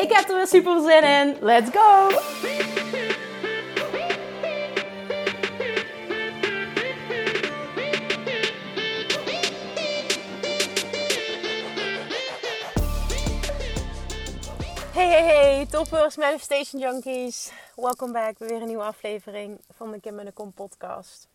[0.00, 1.36] Ik heb er weer super zin in.
[1.40, 2.08] Let's go!
[14.92, 17.52] Hey, hey, hey, toppers, manifestation junkies.
[17.76, 21.28] Welkom bij weer een nieuwe aflevering van de Kim en de Kom podcast.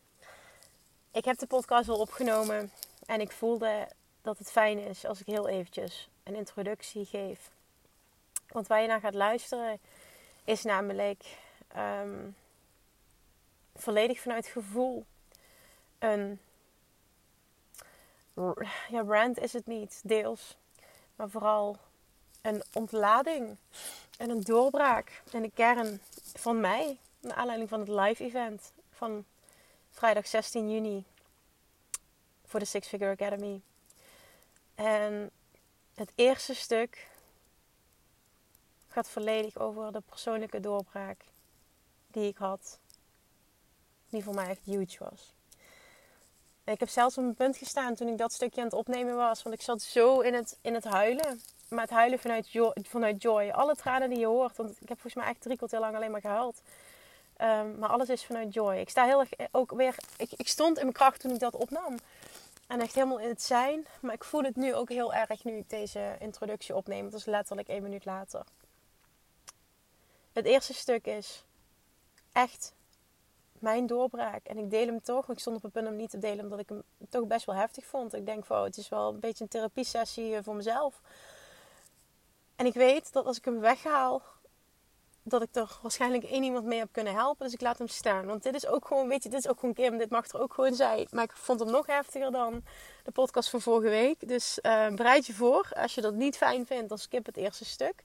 [1.11, 2.71] Ik heb de podcast al opgenomen
[3.05, 3.87] en ik voelde
[4.21, 7.53] dat het fijn is als ik heel eventjes een introductie geef.
[8.47, 9.79] Want waar je naar gaat luisteren
[10.43, 12.29] is namelijk ehm,
[13.75, 15.05] volledig vanuit gevoel.
[15.99, 16.39] Een
[18.89, 20.57] ja, brand is het niet, deels.
[21.15, 21.77] Maar vooral
[22.41, 23.57] een ontlading
[24.17, 26.01] en een doorbraak en de kern
[26.33, 26.97] van mij.
[27.19, 29.25] Naar aanleiding van het live event van
[29.91, 31.05] vrijdag 16 juni
[32.45, 33.61] voor de Six Figure Academy.
[34.75, 35.31] En
[35.93, 37.07] het eerste stuk
[38.95, 41.25] gaat volledig over de persoonlijke doorbraak
[42.07, 42.79] die ik had.
[44.09, 45.33] Die voor mij echt huge was.
[46.63, 49.43] Ik heb zelfs op een punt gestaan toen ik dat stukje aan het opnemen was.
[49.43, 52.49] Want ik zat zo in het, in het huilen maar het huilen vanuit
[52.83, 53.49] vanuit joy.
[53.49, 54.57] Alle tranen die je hoort.
[54.57, 56.61] Want ik heb volgens mij echt drie kwartier lang alleen maar gehuild.
[57.41, 58.75] Um, maar alles is vanuit joy.
[58.75, 59.95] Ik sta heel erg ook weer.
[60.17, 61.97] Ik, ik stond in mijn kracht toen ik dat opnam.
[62.67, 63.85] En echt helemaal in het zijn.
[63.99, 67.09] Maar ik voel het nu ook heel erg nu ik deze introductie opneem.
[67.09, 68.43] Dat is letterlijk één minuut later.
[70.35, 71.43] Het eerste stuk is
[72.31, 72.73] echt
[73.59, 74.45] mijn doorbraak.
[74.45, 75.29] En ik deel hem toch.
[75.29, 77.55] Ik stond op het punt om niet te delen, omdat ik hem toch best wel
[77.55, 78.13] heftig vond.
[78.13, 81.01] Ik denk van, oh, het is wel een beetje een therapie sessie voor mezelf.
[82.55, 84.21] En ik weet dat als ik hem weghaal,
[85.23, 87.45] dat ik er waarschijnlijk één iemand mee heb kunnen helpen.
[87.45, 88.25] Dus ik laat hem staan.
[88.25, 89.97] Want dit is ook gewoon, weet je, dit is ook gewoon Kim.
[89.97, 91.07] Dit mag er ook gewoon zijn.
[91.11, 92.63] Maar ik vond hem nog heftiger dan
[93.03, 94.27] de podcast van vorige week.
[94.27, 95.71] Dus uh, bereid je voor.
[95.75, 98.03] Als je dat niet fijn vindt, dan skip het eerste stuk.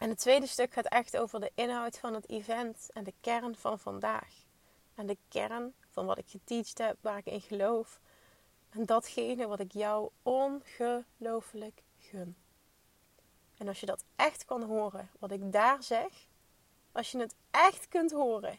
[0.00, 3.56] En het tweede stuk gaat echt over de inhoud van het event en de kern
[3.56, 4.44] van vandaag.
[4.94, 8.00] En de kern van wat ik geteacht heb, waar ik in geloof.
[8.70, 12.36] En datgene wat ik jou ongelooflijk gun.
[13.56, 16.26] En als je dat echt kan horen, wat ik daar zeg,
[16.92, 18.58] als je het echt kunt horen,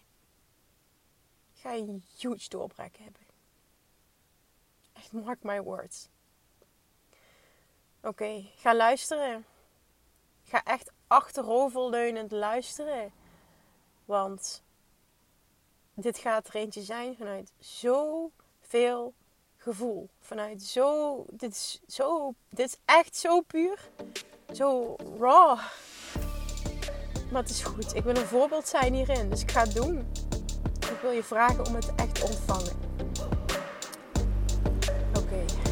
[1.53, 3.22] ga je een huge doorbraak hebben.
[4.94, 6.08] Echt, mark my words.
[8.02, 9.46] Oké, ga luisteren.
[10.44, 13.12] Ga echt achteroverleunend luisteren.
[14.06, 14.64] Want
[15.94, 19.14] dit gaat er eentje zijn vanuit zoveel
[19.58, 20.10] gevoel.
[20.20, 21.26] Vanuit zo.
[21.30, 23.90] Dit is, zo, dit is echt zo puur
[24.52, 25.60] zo raw.
[27.32, 27.96] Maar het is goed.
[27.96, 29.30] Ik wil een voorbeeld zijn hierin.
[29.30, 30.08] Dus ik ga het doen.
[30.80, 32.80] Ik wil je vragen om het echt te ontvangen.
[35.18, 35.71] Oké.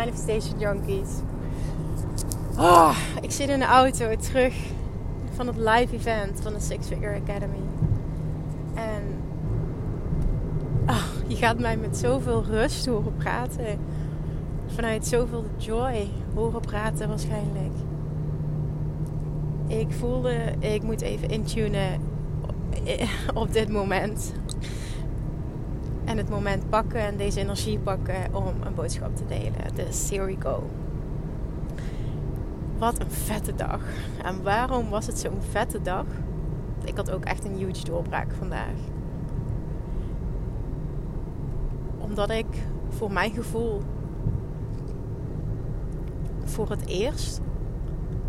[0.00, 1.08] Manifestation Junkies.
[2.58, 4.54] Oh, ik zit in de auto terug
[5.34, 7.60] van het live event van de Six Figure Academy.
[8.74, 9.02] En
[10.86, 13.78] oh, je gaat mij met zoveel rust horen praten.
[14.66, 17.74] Vanuit zoveel joy horen praten waarschijnlijk.
[19.66, 22.00] Ik voelde, ik moet even intunen
[23.34, 24.32] op dit moment
[26.10, 29.74] en het moment pakken en deze energie pakken om een boodschap te delen.
[29.74, 30.70] Dus here go.
[32.78, 33.80] Wat een vette dag.
[34.22, 36.04] En waarom was het zo'n vette dag?
[36.84, 38.74] Ik had ook echt een huge doorbraak vandaag.
[41.98, 42.46] Omdat ik
[42.88, 43.80] voor mijn gevoel
[46.44, 47.40] voor het eerst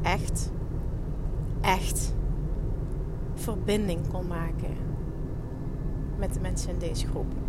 [0.02, 0.52] echt,
[1.62, 2.14] echt
[3.34, 4.76] verbinding kon maken
[6.18, 7.41] met de mensen in deze groep.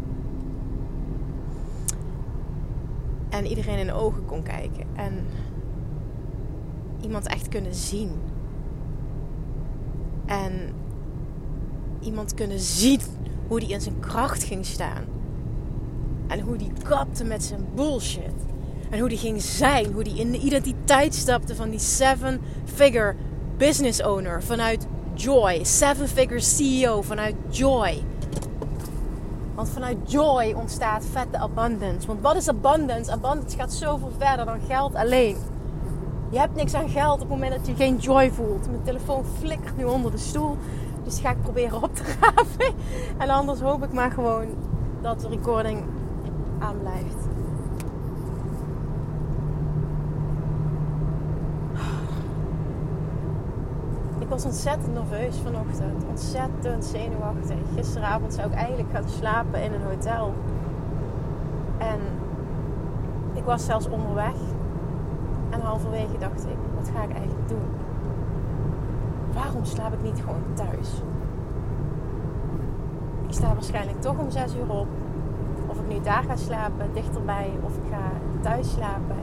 [3.33, 4.87] En iedereen in de ogen kon kijken.
[4.97, 5.27] En
[7.01, 8.11] iemand echt kunnen zien.
[10.27, 10.53] En
[12.01, 13.01] iemand kunnen zien
[13.49, 15.05] hoe die in zijn kracht ging staan.
[16.27, 18.35] En hoe die kapte met zijn bullshit.
[18.91, 19.93] En hoe die ging zijn.
[19.93, 23.15] Hoe die in de identiteit stapte van die seven-figure
[23.57, 24.43] business owner.
[24.43, 25.65] Vanuit joy.
[25.65, 28.03] Seven-figure CEO vanuit joy.
[29.55, 32.07] Want vanuit joy ontstaat vette abundance.
[32.07, 33.13] Want wat is abundance?
[33.13, 35.37] Abundance gaat zoveel verder dan geld alleen.
[36.31, 38.67] Je hebt niks aan geld op het moment dat je geen joy voelt.
[38.71, 40.57] Mijn telefoon flikkert nu onder de stoel.
[41.05, 42.75] Dus ga ik proberen op te graven.
[43.19, 44.47] En anders hoop ik maar gewoon
[45.01, 45.85] dat de recording
[46.59, 47.25] aanblijft.
[47.25, 47.32] Ik
[54.33, 56.05] was ontzettend nerveus vanochtend.
[56.09, 57.59] Ontzettend zenuwachtig.
[57.75, 60.35] Gisteravond zou ik eigenlijk gaan slapen in een hotel.
[61.79, 61.99] En
[63.33, 64.35] ik was zelfs onderweg.
[65.51, 67.69] En halverwege dacht ik, wat ga ik eigenlijk doen?
[69.33, 71.03] Waarom slaap ik niet gewoon thuis?
[73.27, 74.87] Ik sta waarschijnlijk toch om 6 uur op.
[75.67, 79.17] Of ik nu daar ga slapen, dichterbij, of ik ga thuis slapen.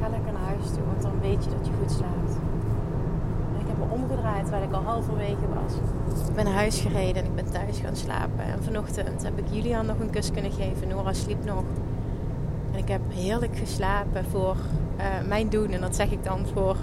[0.00, 2.38] Ga lekker naar huis toe, want dan weet je dat je goed slaapt.
[3.54, 5.72] En ik heb me omgedraaid terwijl ik al halverwege was.
[6.28, 8.44] Ik ben naar huis gereden en ik ben thuis gaan slapen.
[8.44, 10.88] En vanochtend heb ik Julian nog een kus kunnen geven.
[10.88, 11.64] Nora sliep nog.
[12.72, 14.56] En ik heb heerlijk geslapen voor
[14.98, 15.70] uh, mijn doen.
[15.70, 16.76] En dat zeg ik dan voor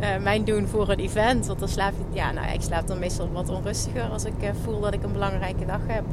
[0.00, 1.46] uh, mijn doen voor een event.
[1.46, 4.48] Want dan slaap je, ja, nou, ik slaap dan meestal wat onrustiger als ik uh,
[4.62, 6.04] voel dat ik een belangrijke dag heb.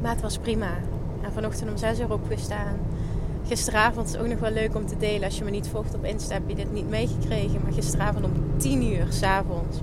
[0.00, 0.70] Maar het was prima.
[1.22, 2.76] En vanochtend om 6 uur opgestaan.
[3.48, 5.24] Gisteravond is ook nog wel leuk om te delen.
[5.24, 7.60] Als je me niet volgt op Insta heb je dit niet meegekregen.
[7.62, 9.78] Maar gisteravond om 10 uur s'avonds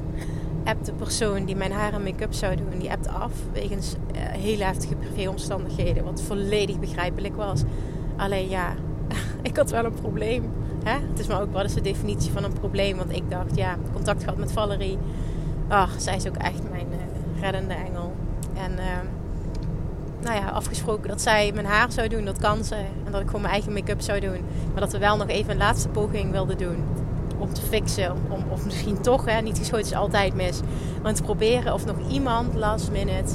[0.64, 2.80] appt de persoon die mijn haar en make-up zou doen.
[2.80, 6.04] Die appt af wegens uh, heel heftige privéomstandigheden.
[6.04, 7.64] Wat volledig begrijpelijk was.
[8.16, 8.74] Alleen ja,
[9.42, 10.52] ik had wel een probleem.
[10.84, 11.00] Hè?
[11.10, 12.98] Het is maar ook, wat is de definitie van een probleem?
[12.98, 14.98] Want ik dacht, ja, contact gehad met Valerie.
[15.68, 18.14] Ach, zij is ook echt mijn uh, reddende engel.
[18.54, 18.84] En uh,
[20.26, 22.76] nou ja, afgesproken dat zij mijn haar zou doen, dat kan ze.
[22.76, 24.40] En dat ik gewoon mijn eigen make-up zou doen.
[24.72, 26.84] Maar dat we wel nog even een laatste poging wilden doen.
[27.38, 28.12] Om te fixen.
[28.30, 30.60] Om, of misschien toch, hè, niet geschoten is altijd mis.
[31.02, 33.34] Maar te proberen of nog iemand last minute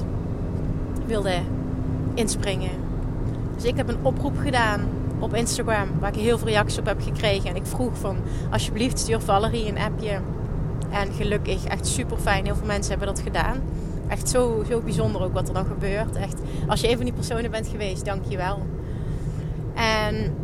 [1.06, 1.34] wilde
[2.14, 2.70] inspringen.
[3.54, 4.88] Dus ik heb een oproep gedaan
[5.18, 7.50] op Instagram, waar ik heel veel reacties op heb gekregen.
[7.50, 8.16] En ik vroeg van,
[8.50, 10.18] alsjeblieft stuur Valerie een appje.
[10.90, 12.44] En gelukkig, echt super fijn.
[12.44, 13.56] Heel veel mensen hebben dat gedaan.
[14.10, 16.16] Echt zo, zo bijzonder ook wat er dan gebeurt.
[16.16, 18.58] Echt, als je een van die personen bent geweest, dank je wel.
[19.74, 20.34] En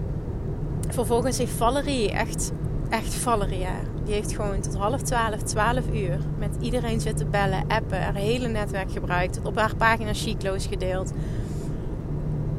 [0.89, 2.53] vervolgens heeft Valerie, echt,
[2.89, 3.75] echt Valerie, ja,
[4.05, 8.49] die heeft gewoon tot half twaalf, twaalf uur met iedereen zitten bellen, appen, haar hele
[8.49, 11.13] netwerk gebruikt, op haar pagina Chiclo's gedeeld.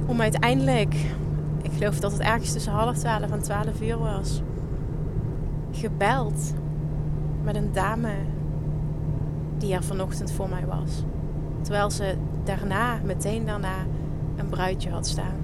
[0.06, 0.96] Om uiteindelijk
[1.62, 4.42] ik geloof dat het ergens tussen half twaalf en twaalf uur was,
[5.72, 6.54] gebeld
[7.44, 8.14] met een dame
[9.58, 11.04] die er vanochtend voor mij was.
[11.62, 13.76] Terwijl ze daarna, meteen daarna,
[14.36, 15.36] een bruidje had staan.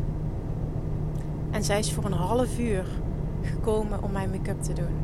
[1.52, 2.86] En zij is voor een half uur
[3.42, 4.96] gekomen om mijn make-up te doen.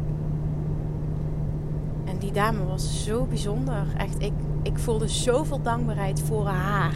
[2.06, 3.84] En die dame was zo bijzonder.
[3.98, 6.94] Echt, ik, ik voelde zoveel dankbaarheid voor haar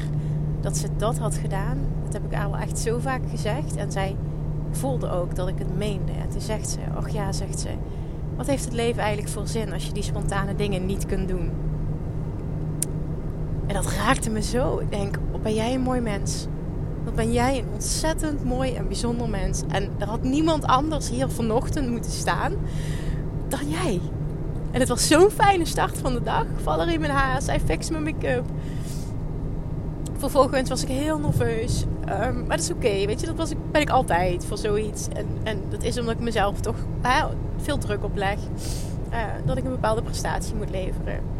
[0.62, 1.77] dat ze dat had gedaan.
[2.04, 3.75] Dat heb ik wel echt zo vaak gezegd.
[3.75, 4.15] En zij
[4.71, 6.12] voelde ook dat ik het meende.
[6.12, 7.69] En toen zegt ze, ach ja, zegt ze,
[8.36, 11.51] wat heeft het leven eigenlijk voor zin als je die spontane dingen niet kunt doen?
[13.74, 14.80] En dat raakte me zo.
[14.80, 16.46] Ik denk, wat ben jij een mooi mens.
[17.03, 19.62] Wat ben jij een ontzettend mooi en bijzonder mens.
[19.72, 22.53] En er had niemand anders hier vanochtend moeten staan
[23.48, 24.01] dan jij.
[24.72, 26.46] En het was zo'n fijne start van de dag.
[26.63, 28.44] Valerie mijn haar, zij fixt mijn make-up.
[30.18, 31.86] Vervolgens was ik heel nerveus.
[32.10, 35.08] Um, maar dat is oké, weet je, dat was ik, ben ik altijd voor zoiets.
[35.08, 36.77] En, en dat is omdat ik mezelf toch
[37.58, 38.38] veel druk opleg.
[39.12, 41.33] Uh, dat ik een bepaalde prestatie moet leveren.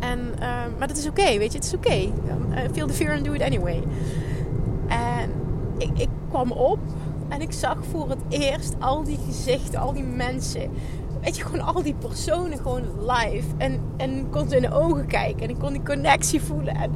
[0.00, 1.94] En, uh, maar dat is oké, weet je, het is oké.
[1.94, 3.82] Um, feel the fear and do it anyway.
[4.88, 5.30] En
[5.78, 6.78] ik, ik kwam op
[7.28, 10.70] en ik zag voor het eerst al die gezichten, al die mensen
[11.20, 13.46] weet je, gewoon al die personen gewoon live.
[13.56, 15.42] En, en kon ze in de ogen kijken.
[15.42, 16.74] En ik kon die connectie voelen.
[16.74, 16.90] En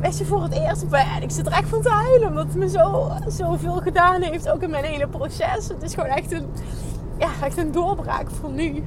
[0.00, 0.82] weet je, voor het eerst.
[0.90, 2.28] En ik zit er echt van te huilen.
[2.28, 4.48] Omdat het me zo, zoveel gedaan heeft.
[4.48, 5.68] Ook in mijn hele proces.
[5.68, 6.46] Het is gewoon echt een,
[7.18, 8.82] ja, echt een doorbraak voor nu.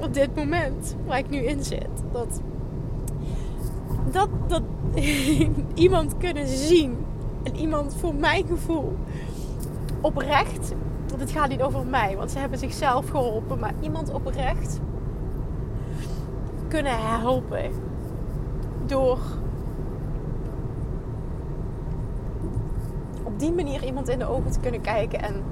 [0.00, 1.88] Op dit moment waar ik nu in zit.
[2.12, 2.40] Dat,
[4.12, 4.62] dat, dat
[5.74, 6.96] iemand kunnen zien.
[7.42, 8.96] En iemand voor mijn gevoel
[10.00, 10.74] oprecht.
[11.08, 12.16] Want het gaat niet over mij.
[12.16, 13.58] Want ze hebben zichzelf geholpen.
[13.58, 14.80] Maar iemand oprecht
[16.68, 17.70] kunnen helpen.
[18.86, 19.18] Door
[23.36, 25.42] die manier iemand in de ogen te kunnen kijken en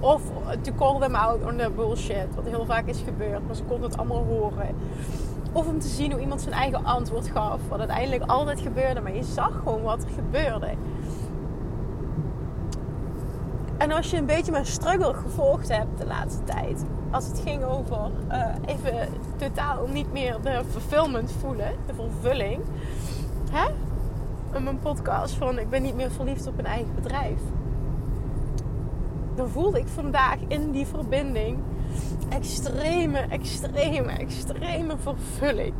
[0.00, 0.22] of
[0.62, 3.90] to call them out on the bullshit, wat heel vaak is gebeurd, maar ze konden
[3.90, 4.74] het allemaal horen.
[5.52, 9.14] Of om te zien hoe iemand zijn eigen antwoord gaf, wat uiteindelijk altijd gebeurde, maar
[9.14, 10.74] je zag gewoon wat er gebeurde.
[13.76, 17.64] En als je een beetje mijn struggle gevolgd hebt de laatste tijd, als het ging
[17.64, 22.62] over uh, even totaal niet meer de fulfillment voelen, de vervulling,
[23.50, 23.66] hè?
[24.56, 27.40] In mijn podcast van ik ben niet meer verliefd op een eigen bedrijf.
[29.34, 31.58] Dan voelde ik vandaag in die verbinding
[32.28, 35.74] extreme, extreme, extreme vervulling.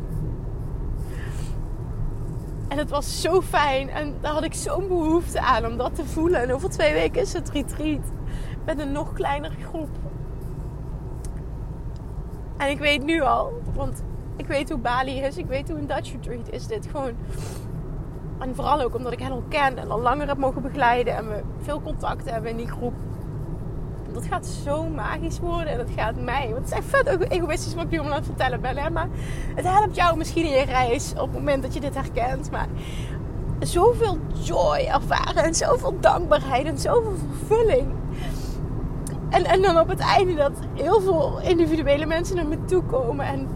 [2.67, 3.89] En het was zo fijn.
[3.89, 6.41] En daar had ik zo'n behoefte aan om dat te voelen.
[6.41, 8.11] En over twee weken is het retreat.
[8.65, 9.89] Met een nog kleinere groep.
[12.57, 14.03] En ik weet nu al, want
[14.35, 15.37] ik weet hoe Bali is.
[15.37, 16.67] Ik weet hoe een Dutch retreat is.
[16.67, 17.13] Dit gewoon.
[18.39, 21.15] En vooral ook omdat ik hen al ken en al langer heb mogen begeleiden.
[21.15, 22.93] En we veel contact hebben in die groep
[24.13, 25.67] dat gaat zo magisch worden.
[25.67, 26.49] En dat gaat mij.
[26.51, 28.77] Want het is echt vet egoïstisch wat ik nu om aan het vertellen ben.
[28.77, 28.89] Hè?
[28.89, 29.07] Maar
[29.55, 32.51] het helpt jou misschien in je reis op het moment dat je dit herkent.
[32.51, 32.67] Maar
[33.59, 35.43] zoveel joy ervaren.
[35.43, 36.65] En zoveel dankbaarheid.
[36.65, 37.87] En zoveel vervulling.
[39.29, 43.25] En, en dan op het einde dat heel veel individuele mensen naar me toe komen.
[43.25, 43.47] En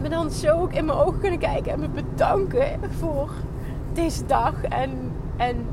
[0.00, 1.72] me dan zo ook in mijn ogen kunnen kijken.
[1.72, 3.30] En me bedanken voor
[3.92, 4.62] deze dag.
[4.62, 5.66] En, en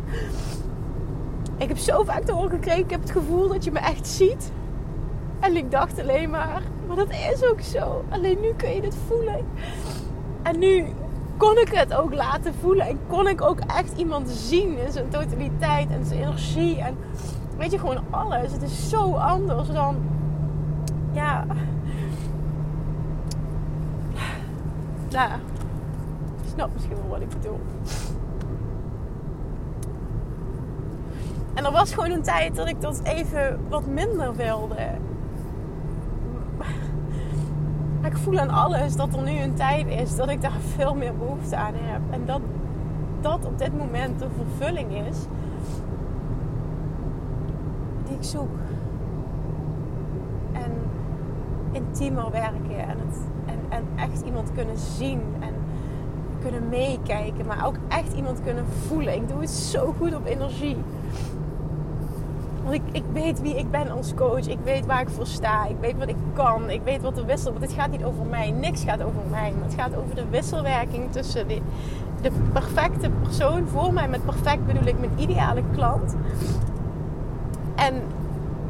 [1.58, 2.84] ik heb zo vaak te horen gekregen.
[2.84, 4.52] Ik heb het gevoel dat je me echt ziet.
[5.40, 8.04] En ik dacht alleen maar, maar dat is ook zo.
[8.10, 9.46] Alleen nu kun je het voelen.
[10.44, 10.86] En nu
[11.38, 12.88] kon ik het ook laten voelen.
[12.88, 16.82] En kon ik ook echt iemand zien in zijn totaliteit en zijn energie.
[16.82, 16.98] En
[17.58, 18.52] weet je, gewoon alles.
[18.52, 19.96] Het is zo anders dan,
[21.12, 21.46] ja.
[25.10, 25.30] Nou,
[26.42, 27.60] je snapt misschien wel wat ik bedoel.
[31.58, 34.76] En er was gewoon een tijd dat ik dat even wat minder wilde.
[38.04, 41.16] Ik voel aan alles dat er nu een tijd is dat ik daar veel meer
[41.18, 42.02] behoefte aan heb.
[42.10, 42.42] En dat
[43.22, 45.18] dat op dit moment de vervulling is
[48.06, 48.58] die ik zoek.
[50.52, 50.72] En
[51.72, 55.54] intiemer werken en, het, en, en echt iemand kunnen zien en
[56.42, 59.14] kunnen meekijken, maar ook echt iemand kunnen voelen.
[59.14, 60.78] Ik doe het zo goed op energie.
[62.68, 64.48] Want ik, ik weet wie ik ben als coach.
[64.48, 65.66] Ik weet waar ik voor sta.
[65.66, 66.70] Ik weet wat ik kan.
[66.70, 67.52] Ik weet wat de wissel...
[67.52, 68.52] Want het gaat niet over mij.
[68.52, 69.54] Niks gaat over mij.
[69.64, 71.62] Het gaat over de wisselwerking tussen de,
[72.54, 74.08] perfecte persoon voor mij.
[74.08, 76.16] Met perfect bedoel ik mijn ideale klant.
[77.76, 77.94] En,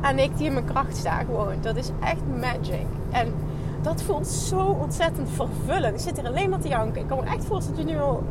[0.02, 1.56] en ik die in mijn kracht sta gewoon.
[1.62, 2.88] Dat is echt magic.
[3.12, 3.34] En
[3.82, 5.94] dat voelt zo ontzettend vervullend.
[5.94, 7.02] Ik zit hier alleen maar te janken.
[7.02, 8.24] Ik kan me echt voorstellen dat je nu al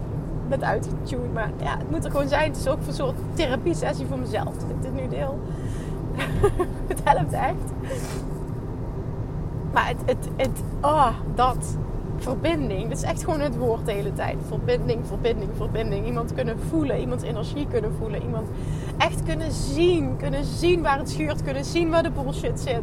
[0.48, 1.32] bent uitgetuned.
[1.32, 2.48] Maar ja, het moet er gewoon zijn.
[2.48, 4.54] Het is ook een soort therapie sessie voor mezelf.
[4.54, 5.38] Dat ik dit nu deel.
[6.88, 7.72] het helpt echt.
[9.72, 11.76] Maar het, het, het, oh, dat.
[12.18, 12.88] Verbinding.
[12.88, 14.36] Dat is echt gewoon het woord de hele tijd.
[14.46, 16.06] Verbinding, verbinding, verbinding.
[16.06, 17.00] Iemand kunnen voelen.
[17.00, 18.22] Iemands energie kunnen voelen.
[18.22, 18.48] Iemand
[18.98, 20.16] echt kunnen zien.
[20.16, 21.42] Kunnen zien waar het schuurt.
[21.42, 22.82] Kunnen zien waar de bullshit zit.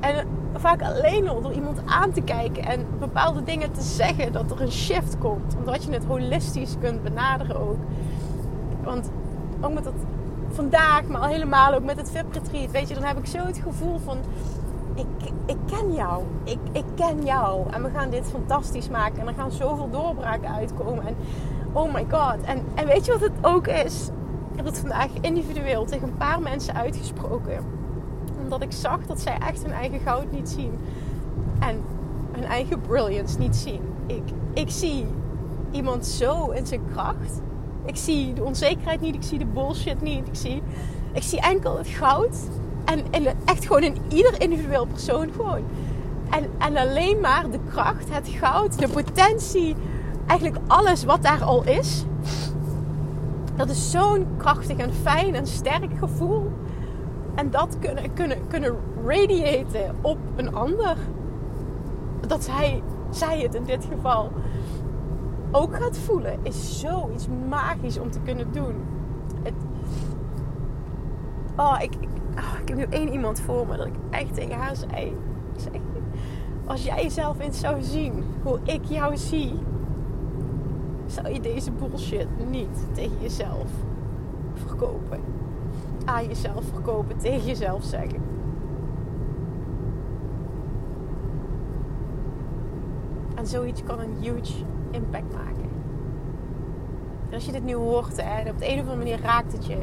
[0.00, 4.50] En vaak alleen al door iemand aan te kijken en bepaalde dingen te zeggen, dat
[4.50, 5.56] er een shift komt.
[5.58, 7.78] Omdat je het holistisch kunt benaderen ook.
[8.82, 9.10] Want
[9.60, 9.94] ook met dat
[10.52, 13.38] vandaag, maar al helemaal ook met het VIP retreat, weet je, dan heb ik zo
[13.38, 14.18] het gevoel van
[14.94, 16.24] ik, ik ken jou.
[16.44, 17.70] Ik, ik ken jou.
[17.70, 19.20] En we gaan dit fantastisch maken.
[19.20, 21.06] En er gaan zoveel doorbraken uitkomen.
[21.06, 21.16] En
[21.72, 22.40] oh my god.
[22.44, 24.08] En, en weet je wat het ook is?
[24.50, 27.78] Ik heb het vandaag individueel tegen een paar mensen uitgesproken
[28.42, 30.78] omdat ik zag dat zij echt hun eigen goud niet zien.
[31.58, 31.82] En
[32.32, 33.82] hun eigen brilliance niet zien.
[34.06, 35.06] Ik, ik zie
[35.70, 37.40] iemand zo in zijn kracht.
[37.84, 39.14] Ik zie de onzekerheid niet.
[39.14, 40.26] Ik zie de bullshit niet.
[40.26, 40.62] Ik zie,
[41.12, 42.36] ik zie enkel het goud.
[42.84, 45.64] En, echt gewoon in ieder individueel persoon gewoon.
[46.30, 49.76] En, en alleen maar de kracht, het goud, de potentie.
[50.26, 52.04] Eigenlijk alles wat daar al is.
[53.56, 56.50] Dat is zo'n krachtig en fijn en sterk gevoel
[57.34, 60.96] en dat kunnen, kunnen, kunnen radiaten op een ander.
[62.26, 64.30] Dat zij, zij het in dit geval
[65.52, 68.74] ook gaat voelen, is zoiets magisch om te kunnen doen.
[69.42, 69.54] Het,
[71.56, 74.76] oh, ik, ik, oh, heb nu één iemand voor me dat ik echt tegen haar
[74.76, 75.16] zei
[76.70, 79.52] als jij jezelf eens zou zien hoe ik jou zie,
[81.06, 83.70] zou je deze bullshit niet tegen jezelf
[84.54, 85.20] verkopen
[86.04, 88.22] aan jezelf verkopen, tegen jezelf zeggen.
[93.34, 95.70] En zoiets kan een huge impact maken.
[97.28, 99.66] En als je dit nu hoort, hè, op de een of andere manier raakt het
[99.66, 99.78] je.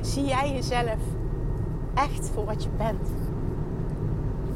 [0.00, 0.98] Zie jij jezelf
[1.94, 3.08] echt voor wat je bent?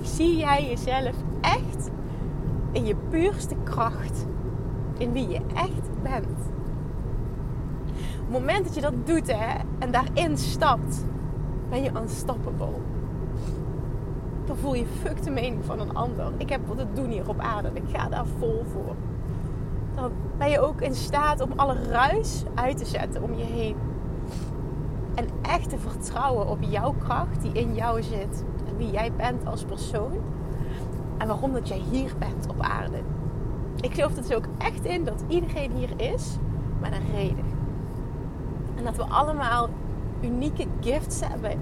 [0.01, 1.91] Zie jij jezelf echt
[2.73, 4.27] in je puurste kracht,
[4.99, 6.53] in wie je echt bent?
[8.35, 11.05] moment dat je dat doet hè, en daarin stapt,
[11.71, 12.75] ben je unstoppable.
[14.55, 16.33] Voel je fuck de mening van een ander.
[16.37, 18.95] Ik heb wat te doen hier op aarde ik ga daar vol voor.
[19.95, 23.77] Dan ben je ook in staat om alle ruis uit te zetten om je heen.
[25.15, 28.45] En echt te vertrouwen op jouw kracht die in jou zit.
[28.69, 30.13] En wie jij bent als persoon.
[31.19, 32.99] En waarom dat jij hier bent op aarde.
[33.81, 36.37] Ik geloof er dus ook echt in dat iedereen hier is
[36.81, 37.45] met een reden.
[38.77, 39.69] En dat we allemaal
[40.21, 41.59] unieke gifts hebben.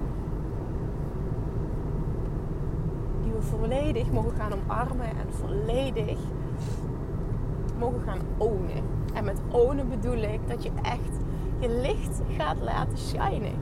[3.21, 6.17] Die we volledig mogen gaan omarmen en volledig
[7.79, 8.83] mogen gaan ownen.
[9.13, 11.17] En met ownen bedoel ik dat je echt
[11.59, 13.55] je licht gaat laten shinen.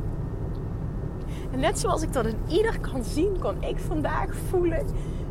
[1.52, 4.86] En net zoals ik dat in ieder kan zien, kon ik vandaag voelen.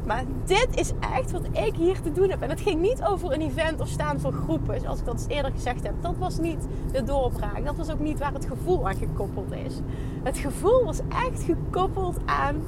[0.06, 2.42] Maar dit is echt wat ik hier te doen heb.
[2.42, 5.50] En het ging niet over een event of staan voor groepen, zoals ik dat eerder
[5.52, 5.94] gezegd heb.
[6.00, 7.64] Dat was niet de doorbraak.
[7.64, 9.80] Dat was ook niet waar het gevoel aan gekoppeld is.
[10.22, 12.62] Het gevoel was echt gekoppeld aan.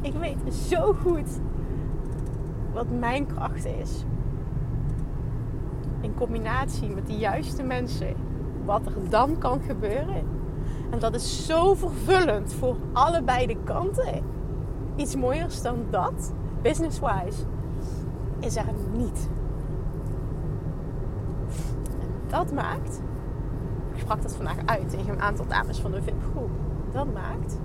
[0.00, 1.28] Ik weet zo goed
[2.72, 4.04] wat mijn kracht is.
[6.00, 8.14] In combinatie met de juiste mensen
[8.64, 10.26] wat er dan kan gebeuren.
[10.90, 14.22] En dat is zo vervullend voor allebei de kanten.
[14.96, 17.44] Iets mooiers dan dat, business-wise,
[18.40, 19.28] is er niet.
[22.00, 23.00] En dat maakt,
[23.94, 26.50] ik sprak dat vandaag uit tegen een aantal dames van de VIP-groep.
[26.92, 27.58] Dat maakt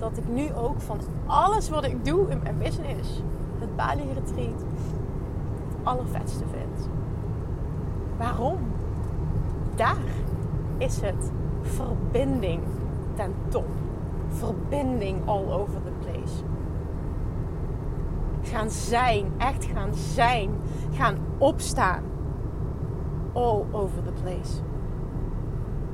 [0.00, 3.22] dat ik nu ook van alles wat ik doe in mijn business,
[3.58, 6.88] het Bali Retreat, het allervetste vind.
[8.18, 8.58] Waarom?
[9.80, 9.96] daar
[10.78, 11.30] is het
[11.60, 12.62] verbinding
[13.14, 13.66] ten top.
[14.28, 16.42] Verbinding all over the place.
[18.42, 20.50] Gaan zijn, echt gaan zijn,
[20.92, 22.02] gaan opstaan.
[23.32, 24.60] All over the place.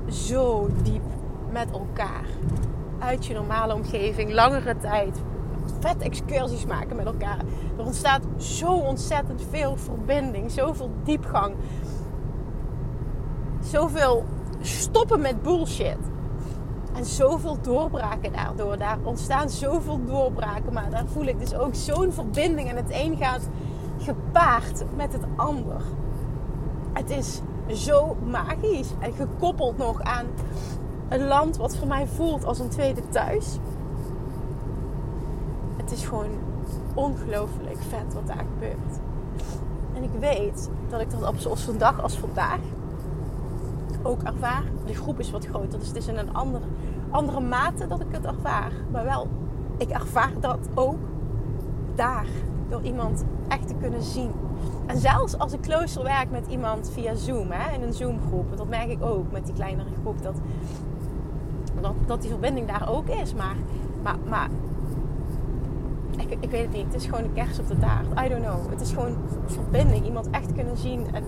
[0.06, 1.04] Zo diep
[1.52, 2.26] met elkaar.
[2.98, 5.22] Uit je normale omgeving, langere tijd.
[5.80, 7.38] Vet excursies maken met elkaar.
[7.78, 11.54] Er ontstaat zo ontzettend veel verbinding, zoveel diepgang
[13.66, 14.24] zoveel
[14.60, 15.98] stoppen met bullshit.
[16.94, 18.78] En zoveel doorbraken daardoor.
[18.78, 20.72] Daar ontstaan zoveel doorbraken.
[20.72, 22.68] Maar daar voel ik dus ook zo'n verbinding.
[22.68, 23.48] En het een gaat
[23.98, 25.80] gepaard met het ander.
[26.92, 28.90] Het is zo magisch.
[28.98, 30.26] En gekoppeld nog aan
[31.08, 33.58] een land wat voor mij voelt als een tweede thuis.
[35.76, 36.30] Het is gewoon
[36.94, 39.00] ongelooflijk vet wat daar gebeurt.
[39.94, 42.60] En ik weet dat ik dat op zo'n dag als vandaag
[44.02, 44.62] ook ervaar.
[44.86, 46.64] De groep is wat groter, dus het is in een andere,
[47.10, 48.72] andere mate dat ik het ervaar.
[48.90, 49.28] Maar wel,
[49.76, 50.98] ik ervaar dat ook
[51.94, 52.26] daar.
[52.68, 54.30] Door iemand echt te kunnen zien.
[54.86, 58.68] En zelfs als ik closer werk met iemand via Zoom, hè, in een Zoom-groep, dat
[58.68, 60.40] merk ik ook met die kleinere groep, dat,
[61.86, 63.34] dat, dat die verbinding daar ook is.
[63.34, 63.56] Maar,
[64.02, 64.48] maar, maar
[66.16, 66.84] ik, ik weet het niet.
[66.84, 68.06] Het is gewoon een kers op de taart.
[68.24, 68.70] I don't know.
[68.70, 70.04] Het is gewoon verbinding.
[70.04, 71.14] Iemand echt kunnen zien.
[71.14, 71.24] En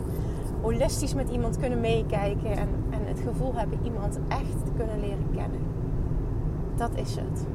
[0.60, 5.26] holistisch met iemand kunnen meekijken en, en het gevoel hebben iemand echt te kunnen leren
[5.34, 5.60] kennen.
[6.76, 7.46] Dat is het.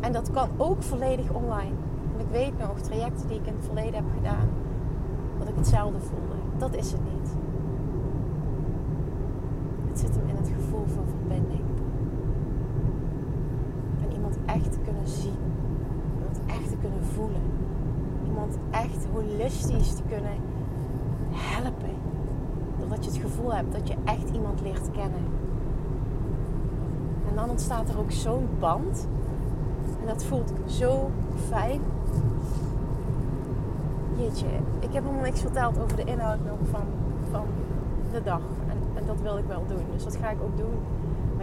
[0.00, 1.76] En dat kan ook volledig online.
[2.14, 4.48] En ik weet nog trajecten die ik in het verleden heb gedaan,
[5.38, 6.34] dat ik hetzelfde voelde.
[6.58, 7.30] Dat is het niet.
[9.88, 11.64] Het zit hem in het gevoel van verbinding.
[14.02, 15.36] En iemand echt te kunnen zien.
[16.16, 17.42] Iemand echt te kunnen voelen.
[18.26, 20.36] Iemand echt holistisch te kunnen
[21.30, 21.90] helpen.
[22.78, 25.24] Doordat je het gevoel hebt dat je echt iemand leert kennen.
[27.28, 29.08] En dan ontstaat er ook zo'n band.
[30.00, 31.10] En dat voelt zo
[31.48, 31.80] fijn.
[34.16, 34.46] Jeetje,
[34.80, 36.84] ik heb nog niks verteld over de inhoud nog van,
[37.30, 37.46] van
[38.12, 38.40] de dag.
[38.68, 39.84] En, en dat wil ik wel doen.
[39.92, 40.74] Dus dat ga ik ook doen.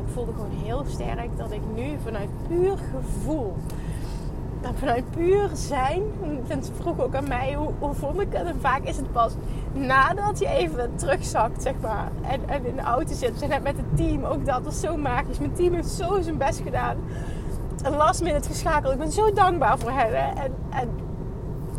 [0.07, 3.53] Ik voelde gewoon heel sterk dat ik nu vanuit puur gevoel
[4.73, 6.03] vanuit puur zijn.
[6.47, 8.47] Het vroeg ook aan mij hoe, hoe vond ik het.
[8.47, 9.33] En vaak is het pas
[9.73, 12.11] nadat je even terugzakt, zeg maar.
[12.21, 13.47] En, en in de auto zit.
[13.47, 14.23] Net met het team.
[14.23, 15.39] Ook dat was zo magisch.
[15.39, 16.97] Mijn team heeft zo zijn best gedaan.
[17.83, 18.93] En last minute geschakeld.
[18.93, 20.35] Ik ben zo dankbaar voor hen.
[20.35, 20.89] En, en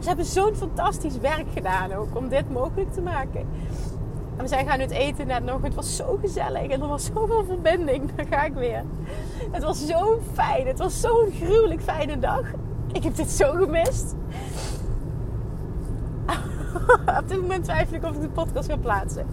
[0.01, 2.17] ze hebben zo'n fantastisch werk gedaan ook.
[2.17, 3.47] Om dit mogelijk te maken.
[4.37, 5.63] En we zijn gaan het eten net nog.
[5.63, 6.67] Het was zo gezellig.
[6.67, 8.11] En er was zoveel verbinding.
[8.17, 8.83] Dan ga ik weer.
[9.51, 10.67] Het was zo fijn.
[10.67, 12.43] Het was zo'n gruwelijk fijne dag.
[12.93, 14.15] Ik heb dit zo gemist.
[17.21, 19.27] Op dit moment twijfel ik of ik de podcast ga plaatsen.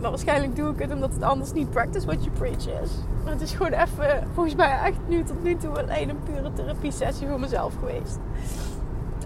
[0.00, 2.90] Maar waarschijnlijk doe ik het omdat het anders niet practice what you preach is.
[3.22, 6.52] Maar het is gewoon even, volgens mij echt nu tot nu toe alleen een pure
[6.52, 8.18] therapie sessie voor mezelf geweest.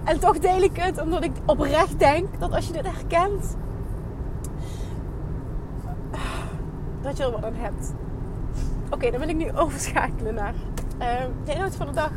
[0.05, 3.57] En toch deel ik het omdat ik oprecht denk dat als je dit herkent,
[7.09, 7.93] dat je er wat aan hebt.
[8.91, 10.55] Oké, dan wil ik nu overschakelen naar
[11.01, 11.07] uh,
[11.45, 12.11] de inhoud van de dag.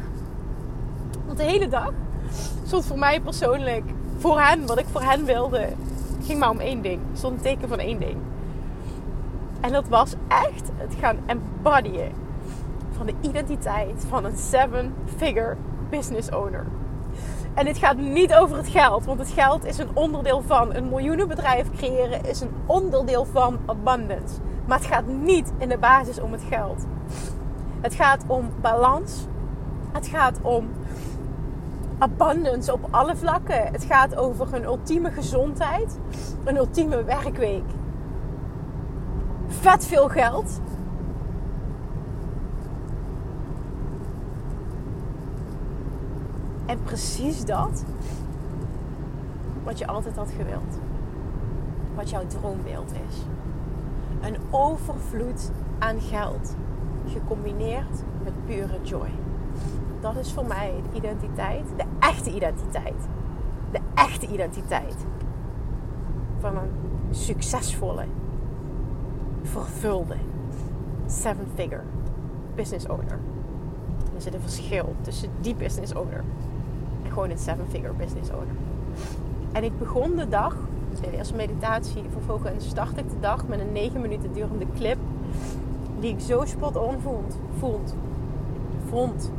[1.25, 1.91] Want de hele dag
[2.65, 3.83] stond voor mij persoonlijk,
[4.17, 5.67] voor hen, wat ik voor hen wilde,
[6.23, 7.01] ging maar om één ding.
[7.13, 8.17] Stond een teken van één ding.
[9.59, 12.11] En dat was echt het gaan embodyen
[12.97, 15.55] van de identiteit van een seven-figure
[15.89, 16.65] business owner.
[17.53, 20.89] En dit gaat niet over het geld, want het geld is een onderdeel van een
[20.89, 24.35] miljoenenbedrijf creëren, is een onderdeel van abundance.
[24.71, 26.85] Maar het gaat niet in de basis om het geld.
[27.81, 29.27] Het gaat om balans.
[29.91, 30.69] Het gaat om
[31.97, 33.67] abundance op alle vlakken.
[33.71, 35.97] Het gaat over een ultieme gezondheid,
[36.43, 37.63] een ultieme werkweek.
[39.47, 40.61] Vet veel geld.
[46.65, 47.83] En precies dat
[49.63, 50.79] wat je altijd had gewild.
[51.95, 53.25] Wat jouw droombeeld is.
[54.21, 56.55] Een overvloed aan geld.
[57.07, 59.09] Gecombineerd met pure joy.
[59.99, 61.65] Dat is voor mij de identiteit.
[61.77, 63.07] De echte identiteit.
[63.71, 64.95] De echte identiteit.
[66.39, 66.69] Van een
[67.09, 68.05] succesvolle,
[69.43, 70.15] vervulde,
[71.05, 71.83] seven-figure
[72.55, 73.19] business owner.
[74.15, 76.23] Er zit een verschil tussen die business owner
[77.03, 78.55] en gewoon een seven-figure business owner.
[79.51, 80.55] En ik begon de dag
[81.11, 82.03] eerste meditatie.
[82.11, 84.97] Vervolgens start ik de dag met een 9 minuten durende clip.
[85.99, 87.37] Die ik zo spot on vond.
[88.89, 89.31] Vond.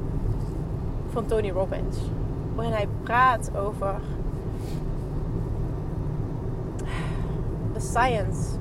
[1.12, 1.96] Van Tony Robbins.
[2.54, 3.94] Waarin hij praat over
[7.72, 8.58] de science.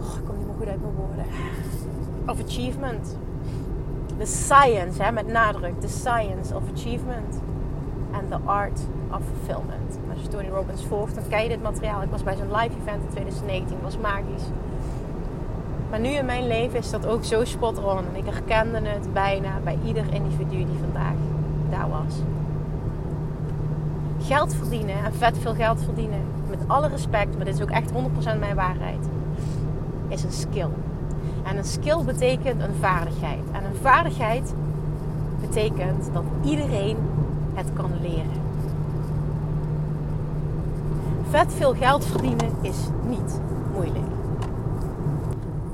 [0.00, 1.24] Oh, ik kom niet meer goed uit mijn woorden.
[2.26, 3.16] Of achievement.
[4.18, 5.80] De science, hè, met nadruk.
[5.80, 7.40] The science of achievement.
[8.12, 8.80] And the art
[9.14, 9.98] of fulfillment.
[10.12, 12.02] Als je Tony Robbins volgt, dan ken je dit materiaal.
[12.02, 14.44] Ik was bij zo'n live event in 2019, was magisch.
[15.90, 17.98] Maar nu in mijn leven is dat ook zo spot on.
[17.98, 21.14] En ik herkende het bijna bij ieder individu die vandaag
[21.70, 22.14] daar was.
[24.18, 27.90] Geld verdienen en vet veel geld verdienen, met alle respect, maar dit is ook echt
[27.92, 27.94] 100%
[28.38, 29.08] mijn waarheid,
[30.08, 30.68] is een skill.
[31.42, 33.44] En een skill betekent een vaardigheid.
[33.52, 34.54] En een vaardigheid
[35.40, 36.96] betekent dat iedereen
[37.54, 38.43] het kan leren.
[41.34, 42.76] Vet veel geld verdienen is
[43.08, 43.40] niet
[43.72, 44.04] moeilijk.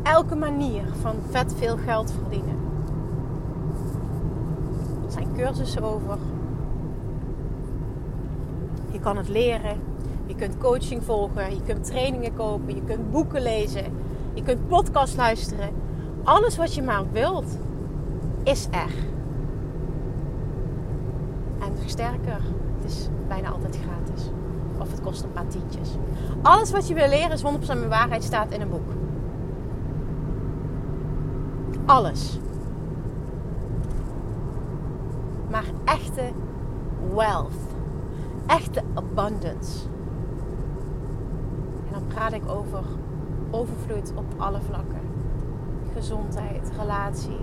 [0.03, 2.57] Elke manier van vet veel geld verdienen.
[5.07, 6.19] Er zijn cursussen over.
[8.93, 9.81] Je kan het leren.
[10.27, 11.55] Je kunt coaching volgen.
[11.55, 12.75] Je kunt trainingen kopen.
[12.75, 13.85] Je kunt boeken lezen.
[14.35, 15.71] Je kunt podcast luisteren.
[16.25, 17.59] Alles wat je maar wilt,
[18.43, 18.95] is er.
[21.59, 22.41] En sterker,
[22.81, 24.00] het is bijna altijd gratis.
[24.91, 25.89] Of het kost een paar tientjes.
[26.43, 28.93] Alles wat je wil leren is 100% mijn waarheid staat in een boek.
[31.87, 32.39] Alles.
[35.51, 36.31] Maar echte
[37.15, 37.55] wealth.
[38.47, 39.87] Echte abundance.
[41.87, 42.85] En dan praat ik over
[43.51, 45.01] overvloed op alle vlakken.
[45.93, 47.41] Gezondheid, relatie,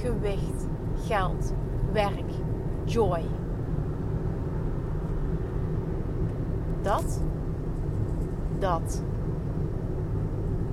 [0.00, 0.66] gewicht,
[1.06, 1.52] geld,
[1.92, 2.30] werk,
[2.84, 3.39] joy.
[6.82, 7.20] Dat,
[8.58, 9.02] dat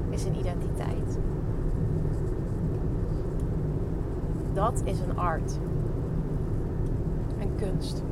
[0.09, 1.19] is een identiteit.
[4.53, 5.59] Dat is een art.
[7.39, 8.03] Een kunst.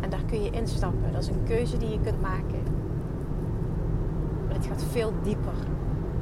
[0.00, 1.12] En daar kun je instappen.
[1.12, 2.62] Dat is een keuze die je kunt maken.
[4.46, 5.54] Maar het gaat veel dieper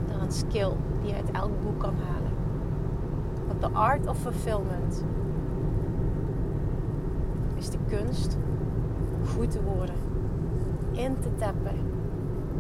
[0.07, 2.33] dan een skill die je uit elk boek kan halen.
[3.47, 5.05] Want de art of fulfillment
[7.57, 8.39] is de kunst
[9.37, 9.95] goed te worden.
[10.93, 11.77] In te tappen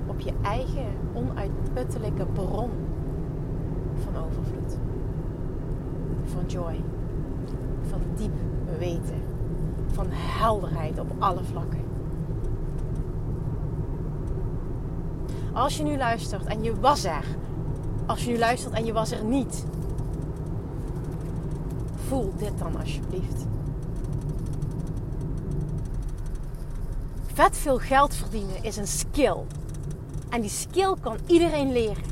[0.06, 2.70] op je eigen onuitputtelijke bron
[3.94, 4.76] van overvloed.
[6.24, 6.80] Van joy.
[7.82, 8.34] Van diep
[8.78, 9.22] weten.
[9.86, 11.80] Van helderheid op alle vlakken.
[15.52, 17.24] Als je nu luistert en je was er.
[18.06, 19.64] Als je nu luistert en je was er niet.
[21.94, 23.46] Voel dit dan alsjeblieft.
[27.48, 29.36] Veel geld verdienen is een skill.
[30.30, 32.04] En die skill kan iedereen leren.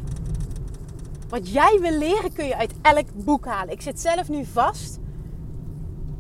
[1.29, 3.73] Wat jij wil leren kun je uit elk boek halen.
[3.73, 4.99] Ik zit zelf nu vast.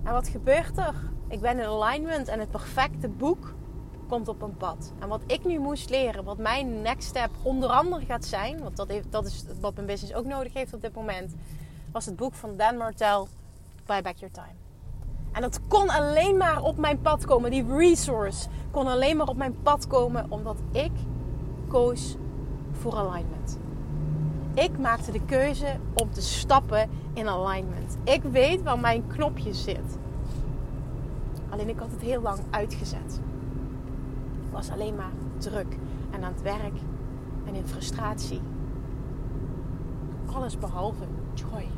[0.04, 0.94] En wat gebeurt er?
[1.28, 3.54] Ik ben in alignment en het perfecte boek
[4.08, 4.92] komt op een pad.
[4.98, 8.76] En wat ik nu moest leren, wat mijn next step onder andere gaat zijn, want
[8.76, 11.34] dat, heeft, dat is wat mijn business ook nodig heeft op dit moment,
[11.92, 13.24] was het boek van Dan Martell,
[13.86, 14.67] Buy Back Your Time.
[15.38, 17.50] En dat kon alleen maar op mijn pad komen.
[17.50, 20.90] Die resource kon alleen maar op mijn pad komen omdat ik
[21.68, 22.16] koos
[22.72, 23.58] voor alignment.
[24.54, 27.96] Ik maakte de keuze om te stappen in alignment.
[28.04, 29.98] Ik weet waar mijn knopje zit.
[31.48, 33.20] Alleen ik had het heel lang uitgezet.
[34.46, 35.76] Ik was alleen maar druk
[36.10, 36.78] en aan het werk
[37.44, 38.40] en in frustratie.
[40.32, 41.77] Alles behalve joy.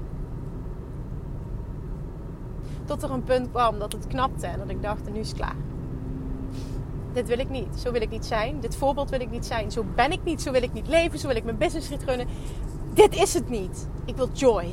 [2.91, 5.37] Tot er een punt kwam dat het knapte en dat ik dacht, nu is het
[5.37, 5.55] klaar.
[7.13, 7.79] Dit wil ik niet.
[7.79, 8.61] Zo wil ik niet zijn.
[8.61, 9.71] Dit voorbeeld wil ik niet zijn.
[9.71, 10.43] Zo ben ik niet.
[10.43, 11.19] Zo wil ik niet leven.
[11.19, 12.27] Zo wil ik mijn business niet runnen.
[12.95, 13.89] Dit is het niet.
[14.05, 14.65] Ik wil joy.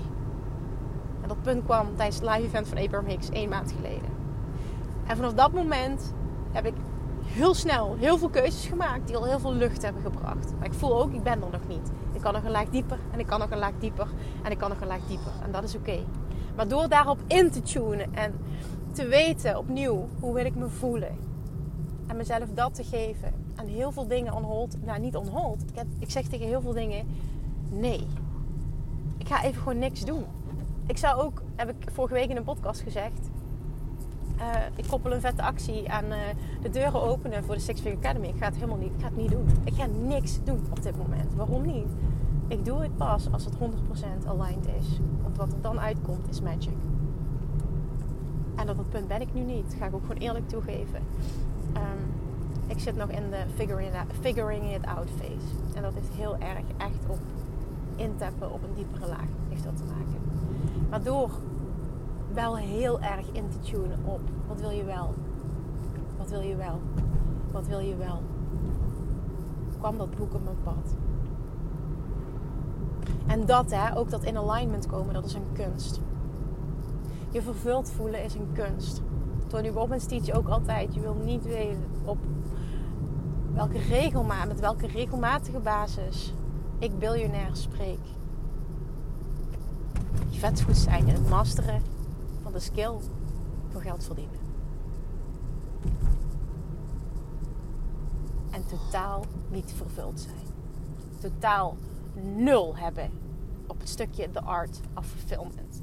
[1.21, 4.09] En dat punt kwam tijdens het live event van Abraham Hicks één maand geleden.
[5.07, 6.13] En vanaf dat moment
[6.51, 6.73] heb ik
[7.23, 10.53] heel snel heel veel keuzes gemaakt die al heel veel lucht hebben gebracht.
[10.57, 11.91] Maar ik voel ook, ik ben er nog niet.
[12.13, 14.07] Ik kan nog een laag dieper en ik kan nog een laag dieper
[14.43, 15.31] en ik kan nog een laag dieper.
[15.43, 15.99] En dat is oké.
[16.57, 18.33] Maar door daarop in te tunen en
[18.91, 21.17] te weten opnieuw hoe wil ik me voelen.
[22.07, 23.33] En mezelf dat te geven.
[23.55, 24.85] En heel veel dingen on hold.
[24.85, 25.61] Nou, niet on hold.
[25.61, 27.07] Ik, ik zeg tegen heel veel dingen
[27.71, 28.07] nee.
[29.17, 30.25] Ik ga even gewoon niks doen.
[30.85, 33.29] Ik zou ook, heb ik vorige week in een podcast gezegd.
[34.37, 36.17] Uh, ik koppel een vette actie aan uh,
[36.61, 38.27] de deuren openen voor de Six Figure Academy.
[38.27, 39.47] Ik ga het helemaal niet, ik ga het niet doen.
[39.63, 41.33] Ik ga niks doen op dit moment.
[41.35, 41.87] Waarom niet?
[42.47, 44.99] Ik doe het pas als het 100% aligned is.
[45.21, 46.77] Want wat er dan uitkomt is magic.
[48.55, 49.75] En op dat punt ben ik nu niet.
[49.79, 51.01] Ga ik ook gewoon eerlijk toegeven.
[51.75, 52.13] Um,
[52.67, 55.75] ik zit nog in de figuring figuring it out phase.
[55.75, 57.19] En dat is heel erg echt op
[57.95, 59.27] intappen op een diepere laag.
[59.49, 60.21] Heeft dat te maken.
[60.89, 61.29] Maar door
[62.33, 65.13] wel heel erg in te tunen op wat wil je wel?
[66.17, 66.79] Wat wil je wel?
[67.51, 68.21] Wat wil je wel?
[69.77, 70.95] kwam dat boek op mijn pad.
[73.27, 75.99] En dat, hè, ook dat in alignment komen, dat is een kunst.
[77.31, 79.01] Je vervuld voelen is een kunst.
[79.47, 82.17] Tony Robbins teach ook altijd, je wil niet weten op
[83.53, 86.33] welke regelmaat, met welke regelmatige basis
[86.79, 87.99] ik biljonair spreek.
[90.29, 91.81] Je vet goed zijn in het masteren
[92.43, 92.93] van de skill
[93.69, 94.39] voor geld verdienen.
[98.51, 100.45] En totaal niet vervuld zijn.
[101.19, 101.77] Totaal
[102.23, 103.11] nul hebben
[103.67, 105.81] op het stukje The Art of Fulfillment.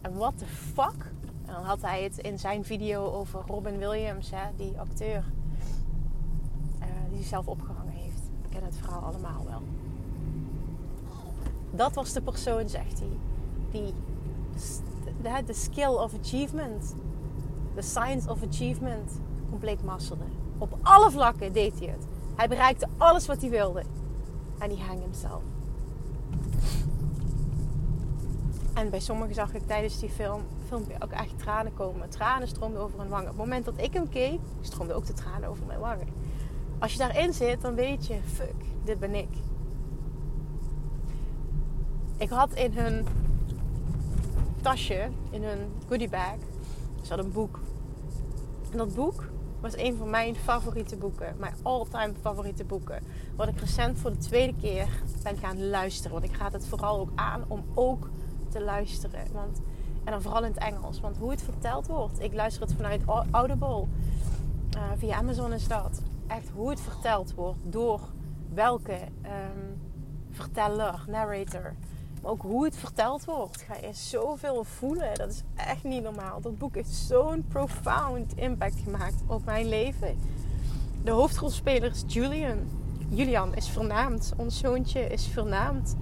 [0.00, 1.12] En what the fuck?
[1.46, 5.24] En dan had hij het in zijn video over Robin Williams, hè, die acteur
[6.80, 8.20] uh, die zichzelf opgehangen heeft.
[8.42, 9.62] We kennen het verhaal allemaal wel.
[11.70, 13.18] Dat was de persoon, zegt hij,
[13.70, 13.94] die
[15.46, 16.94] de, skill of achievement,
[17.74, 19.20] de science of achievement
[19.50, 20.24] compleet masterde.
[20.58, 22.06] Op alle vlakken deed hij het.
[22.34, 23.82] Hij bereikte alles wat hij wilde.
[24.58, 25.42] En hij hang hemzelf.
[28.74, 32.10] En bij sommigen zag ik tijdens die film, filmpje ook echt tranen komen.
[32.10, 33.30] Tranen stroomden over hun wangen.
[33.30, 36.08] Op het moment dat ik hem keek, stroomden ook de tranen over mijn wangen.
[36.78, 39.28] Als je daarin zit, dan weet je, fuck, dit ben ik.
[42.16, 43.06] Ik had in hun
[44.62, 46.36] tasje, in hun goodiebag,
[47.02, 47.60] zat een boek.
[48.70, 49.24] En dat boek
[49.60, 51.34] was een van mijn favoriete boeken.
[51.38, 53.02] Mijn all-time favoriete boeken.
[53.36, 54.88] Wat ik recent voor de tweede keer
[55.22, 56.12] ben gaan luisteren.
[56.12, 58.10] Want ik ga het vooral ook aan om ook
[58.48, 59.32] te luisteren.
[59.32, 59.60] Want,
[60.04, 61.00] en dan vooral in het Engels.
[61.00, 62.20] Want hoe het verteld wordt.
[62.20, 63.86] Ik luister het vanuit Audible.
[64.76, 66.02] Uh, via Amazon is dat.
[66.26, 67.58] Echt hoe het verteld wordt.
[67.62, 68.00] Door
[68.54, 69.80] welke um,
[70.30, 71.74] verteller, narrator.
[72.22, 73.62] Maar ook hoe het verteld wordt.
[73.62, 75.14] Ga je zoveel voelen.
[75.14, 76.40] Dat is echt niet normaal.
[76.40, 80.18] Dat boek heeft zo'n profound impact gemaakt op mijn leven.
[81.02, 82.58] De hoofdrolspeler is Julian.
[83.14, 84.32] Julian is vernaamd.
[84.36, 85.96] Ons zoontje is vernaamd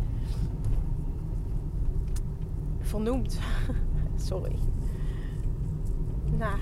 [2.81, 3.38] vernoemd.
[4.29, 4.59] Sorry.
[6.37, 6.61] Naar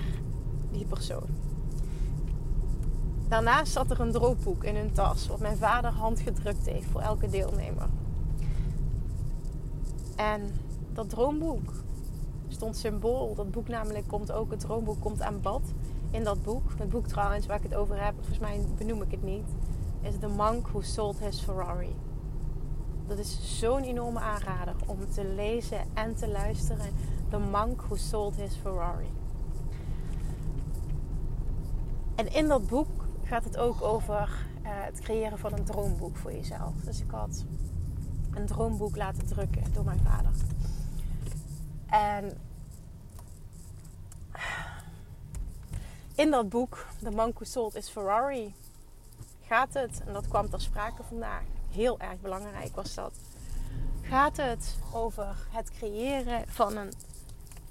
[0.71, 1.27] die persoon.
[3.29, 7.29] Daarnaast zat er een droogboek in hun tas, wat mijn vader handgedrukt heeft voor elke
[7.29, 7.89] deelnemer.
[10.17, 10.51] En
[10.93, 11.73] dat droomboek
[12.49, 13.35] stond symbool.
[13.35, 15.63] Dat boek namelijk komt ook, het droomboek komt aan bad
[16.11, 16.71] in dat boek.
[16.79, 19.49] Het boek trouwens waar ik het over heb, volgens mij benoem ik het niet,
[20.03, 21.97] is The Monk Who Sold His Ferrari
[23.11, 26.95] dat is zo'n enorme aanrader om te lezen en te luisteren.
[27.29, 29.11] The Monk Who Sold His Ferrari.
[32.15, 36.33] En in dat boek gaat het ook over uh, het creëren van een droomboek voor
[36.33, 36.75] jezelf.
[36.85, 37.45] Dus ik had
[38.35, 40.33] een droomboek laten drukken door mijn vader.
[41.87, 42.39] En
[46.15, 48.55] in dat boek, The Monk Who Sold His Ferrari,
[49.51, 53.13] gaat het, en dat kwam ter sprake vandaag, heel erg belangrijk was dat.
[54.03, 56.93] Gaat het over het creëren van een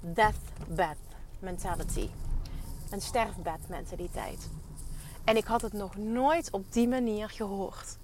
[0.00, 0.96] deathbed
[1.38, 2.08] mentality.
[2.90, 4.50] Een sterfbed mentaliteit.
[5.24, 7.96] En ik had het nog nooit op die manier gehoord.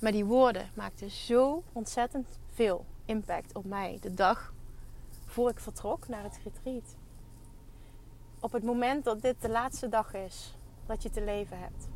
[0.00, 4.52] Maar die woorden maakten zo ontzettend veel impact op mij de dag
[5.26, 6.94] voor ik vertrok naar het retreat.
[8.40, 10.54] Op het moment dat dit de laatste dag is
[10.86, 11.88] dat je te leven hebt,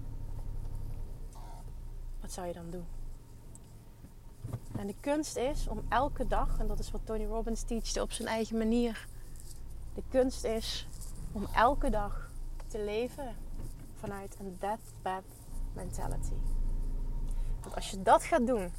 [2.32, 2.86] zou je dan doen?
[4.78, 8.12] En de kunst is om elke dag, en dat is wat Tony Robbins teachte op
[8.12, 9.06] zijn eigen manier.
[9.94, 10.86] De kunst is
[11.32, 12.30] om elke dag
[12.66, 13.36] te leven
[13.94, 15.24] vanuit een deathbed
[15.72, 16.34] mentality.
[17.60, 18.72] Want als je dat gaat doen,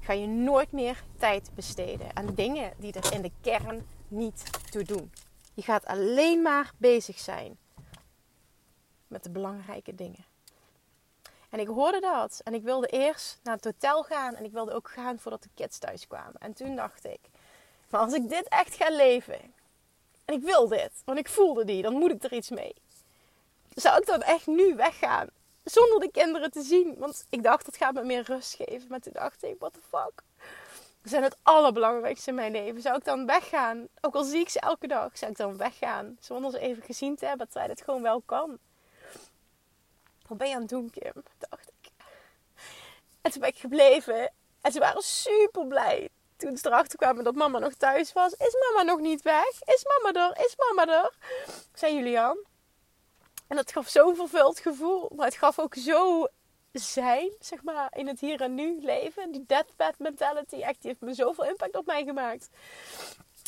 [0.00, 4.84] ga je nooit meer tijd besteden aan dingen die er in de kern niet toe
[4.84, 5.12] doen.
[5.54, 7.56] Je gaat alleen maar bezig zijn
[9.06, 10.24] met de belangrijke dingen.
[11.50, 12.40] En ik hoorde dat.
[12.44, 14.34] En ik wilde eerst naar het hotel gaan.
[14.34, 16.34] En ik wilde ook gaan voordat de kids thuis kwamen.
[16.38, 17.20] En toen dacht ik,
[17.90, 19.54] maar als ik dit echt ga leven.
[20.24, 22.74] En ik wil dit, want ik voelde die, dan moet ik er iets mee.
[23.74, 25.28] Zou ik dan echt nu weggaan?
[25.64, 26.94] Zonder de kinderen te zien.
[26.98, 28.86] Want ik dacht, dat gaat me meer rust geven.
[28.88, 30.22] Maar toen dacht ik, what the fuck?
[31.02, 32.82] Ze zijn het allerbelangrijkste in mijn leven.
[32.82, 33.88] Zou ik dan weggaan?
[34.00, 36.16] Ook al zie ik ze elke dag, zou ik dan weggaan?
[36.20, 38.58] Zonder ze even gezien te hebben, terwijl het gewoon wel kan.
[40.28, 41.22] Wat ben je aan het doen, Kim?
[41.38, 41.90] Dacht ik.
[43.20, 44.32] En toen ben ik gebleven.
[44.60, 46.08] En ze waren super blij.
[46.36, 48.32] Toen ze erachter kwamen dat mama nog thuis was.
[48.32, 49.62] Is mama nog niet weg?
[49.64, 50.44] Is mama er?
[50.44, 51.12] Is mama er?
[51.74, 52.38] Zei Julian.
[53.46, 55.10] En dat gaf zo'n vervuld gevoel.
[55.16, 56.26] Maar het gaf ook zo
[56.72, 59.32] zijn, zeg maar, in het hier en nu leven.
[59.32, 62.48] Die deathbed mentality, echt, die heeft me zoveel impact op mij gemaakt.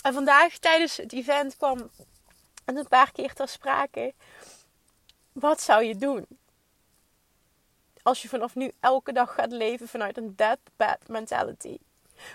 [0.02, 1.90] En vandaag tijdens het event kwam
[2.64, 4.14] en een paar keer ter sprake.
[5.32, 6.26] Wat zou je doen?
[8.08, 11.78] Als je vanaf nu elke dag gaat leven vanuit een deathbed mentality.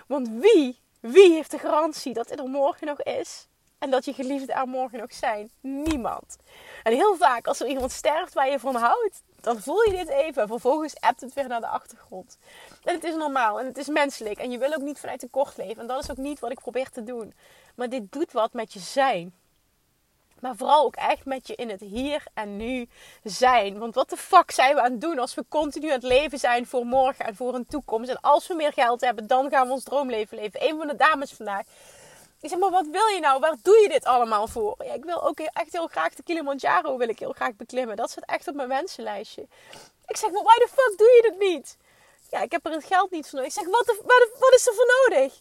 [0.06, 3.48] Want wie, wie heeft de garantie dat dit er morgen nog is?
[3.78, 5.50] En dat je geliefden aan morgen nog zijn?
[5.60, 6.36] Niemand.
[6.82, 10.08] En heel vaak als er iemand sterft waar je van houdt, dan voel je dit
[10.08, 10.48] even.
[10.48, 12.38] Vervolgens appt het weer naar de achtergrond.
[12.84, 14.38] En het is normaal en het is menselijk.
[14.38, 15.80] En je wil ook niet vanuit tekort leven.
[15.80, 17.34] En dat is ook niet wat ik probeer te doen.
[17.74, 19.34] Maar dit doet wat met je zijn.
[20.44, 22.88] Maar vooral ook echt met je in het hier en nu
[23.22, 23.78] zijn.
[23.78, 26.38] Want wat de fuck zijn we aan het doen als we continu aan het leven
[26.38, 28.10] zijn voor morgen en voor een toekomst.
[28.10, 30.68] En als we meer geld hebben, dan gaan we ons droomleven leven.
[30.68, 31.62] Een van de dames vandaag
[32.40, 33.40] ik zeg, maar wat wil je nou?
[33.40, 34.74] Waar doe je dit allemaal voor?
[34.78, 37.96] Ja, ik wil ook echt heel graag de Kilimanjaro wil ik heel graag beklimmen.
[37.96, 39.46] Dat staat echt op mijn wensenlijstje.
[40.06, 41.76] Ik zeg, maar why the fuck doe je dit niet?
[42.30, 43.56] Ja, ik heb er het geld niet voor nodig.
[43.56, 45.40] Ik zeg, wat, wat, wat is er voor nodig?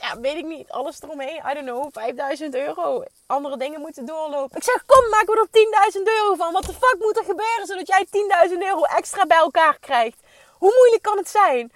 [0.00, 0.70] Ja, weet ik niet.
[0.70, 1.42] Alles eromheen.
[1.50, 1.88] I don't know.
[1.92, 3.04] 5000 euro.
[3.26, 4.56] Andere dingen moeten doorlopen.
[4.56, 6.52] Ik zeg, kom, maken we er 10.000 euro van.
[6.52, 8.06] Wat de fuck moet er gebeuren zodat jij
[8.50, 10.20] 10.000 euro extra bij elkaar krijgt?
[10.52, 11.72] Hoe moeilijk kan het zijn?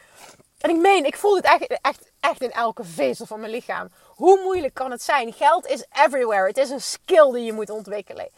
[0.59, 3.89] En ik meen, ik voel het echt, echt, echt in elke vezel van mijn lichaam.
[4.07, 5.33] Hoe moeilijk kan het zijn?
[5.33, 6.47] Geld is everywhere.
[6.47, 8.29] Het is een skill die je moet ontwikkelen.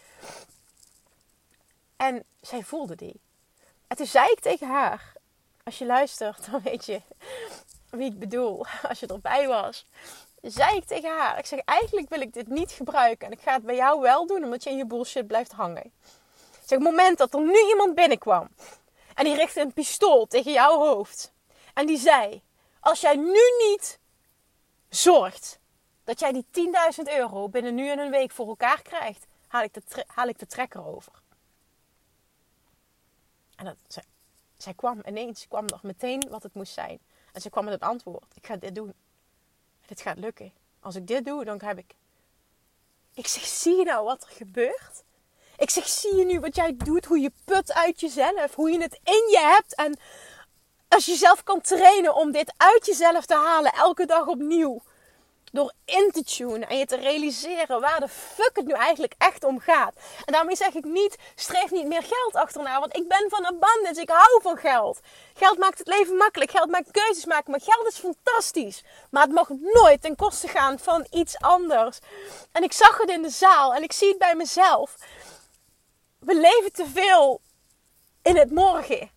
[1.96, 3.20] En zij voelde die.
[3.86, 5.12] En toen zei ik tegen haar:
[5.64, 7.00] Als je luistert, dan weet je
[7.96, 8.66] wie ik bedoel.
[8.88, 9.86] Als je erbij was.
[10.42, 13.26] Zei ik tegen haar: Ik zeg, eigenlijk wil ik dit niet gebruiken.
[13.26, 15.84] En ik ga het bij jou wel doen, omdat je in je bullshit blijft hangen.
[15.84, 18.48] Ik zeg, het moment dat er nu iemand binnenkwam.
[19.14, 21.32] En die richtte een pistool tegen jouw hoofd.
[21.74, 22.42] En die zei:
[22.80, 23.98] Als jij nu niet
[24.88, 25.58] zorgt
[26.04, 26.46] dat jij die
[26.98, 30.38] 10.000 euro binnen nu en een week voor elkaar krijgt, haal ik de, haal ik
[30.38, 31.12] de trekker over.
[33.56, 34.02] En dat, zij,
[34.56, 36.98] zij kwam ineens, kwam nog meteen wat het moest zijn.
[37.34, 38.94] En ze kwam met het antwoord: Ik ga dit doen.
[39.86, 40.52] Dit gaat lukken.
[40.80, 41.94] Als ik dit doe, dan heb ik.
[43.14, 45.02] Ik zeg: Zie je nou wat er gebeurt?
[45.56, 47.04] Ik zeg: Zie je nu wat jij doet?
[47.04, 48.54] Hoe je put uit jezelf.
[48.54, 49.74] Hoe je het in je hebt.
[49.74, 49.98] En
[50.88, 54.82] als je jezelf kan trainen om dit uit jezelf te halen, elke dag opnieuw
[55.54, 59.44] door in te tunen en je te realiseren waar de fuck het nu eigenlijk echt
[59.44, 59.94] om gaat.
[60.24, 64.00] En daarmee zeg ik niet, streef niet meer geld achterna, want ik ben van abundance,
[64.00, 65.00] ik hou van geld.
[65.34, 68.84] Geld maakt het leven makkelijk, geld maakt keuzes maken, maar geld is fantastisch.
[69.10, 71.98] Maar het mag nooit ten koste gaan van iets anders.
[72.52, 74.96] En ik zag het in de zaal en ik zie het bij mezelf.
[76.18, 77.40] We leven te veel
[78.22, 79.13] in het morgen.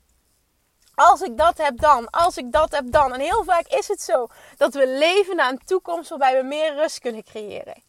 [1.00, 3.14] Als ik dat heb dan, als ik dat heb dan.
[3.14, 4.28] En heel vaak is het zo
[4.58, 7.84] dat we leven naar een toekomst waarbij we meer rust kunnen creëren.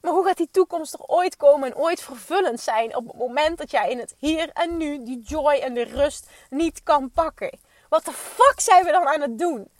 [0.00, 3.58] Maar hoe gaat die toekomst er ooit komen en ooit vervullend zijn op het moment
[3.58, 7.58] dat jij in het hier en nu die joy en de rust niet kan pakken?
[7.88, 9.70] Wat de fuck zijn we dan aan het doen?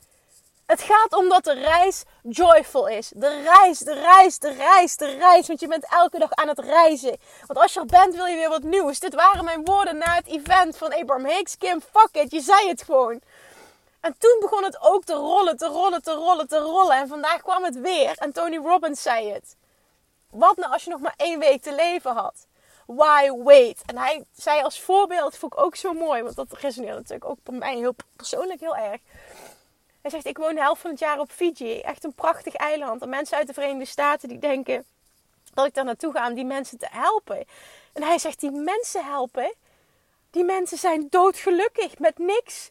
[0.71, 3.12] Het gaat om dat de reis joyful is.
[3.14, 5.47] De reis, de reis, de reis, de reis.
[5.47, 7.16] Want je bent elke dag aan het reizen.
[7.47, 9.01] Want als je er bent, wil je weer wat nieuws.
[9.01, 11.57] Dit waren mijn woorden na het event van Abraham Hicks.
[11.57, 12.31] Kim, fuck it.
[12.31, 13.21] Je zei het gewoon.
[14.01, 16.97] En toen begon het ook te rollen, te rollen, te rollen, te rollen.
[16.97, 18.12] En vandaag kwam het weer.
[18.18, 19.57] En Tony Robbins zei het.
[20.31, 22.47] wat nou als je nog maar één week te leven had?
[22.87, 23.83] Why wait?
[23.87, 27.39] En hij zei als voorbeeld, vond ik ook zo mooi, want dat resoneert natuurlijk ook
[27.43, 29.01] bij mij heel persoonlijk heel erg.
[30.03, 31.80] Hij zegt, ik woon de helft van het jaar op Fiji.
[31.80, 33.03] Echt een prachtig eiland.
[33.03, 34.84] En mensen uit de Verenigde Staten die denken
[35.55, 37.44] dat ik daar naartoe ga om die mensen te helpen.
[37.92, 39.55] En hij zegt, die mensen helpen,
[40.30, 42.70] die mensen zijn doodgelukkig met niks.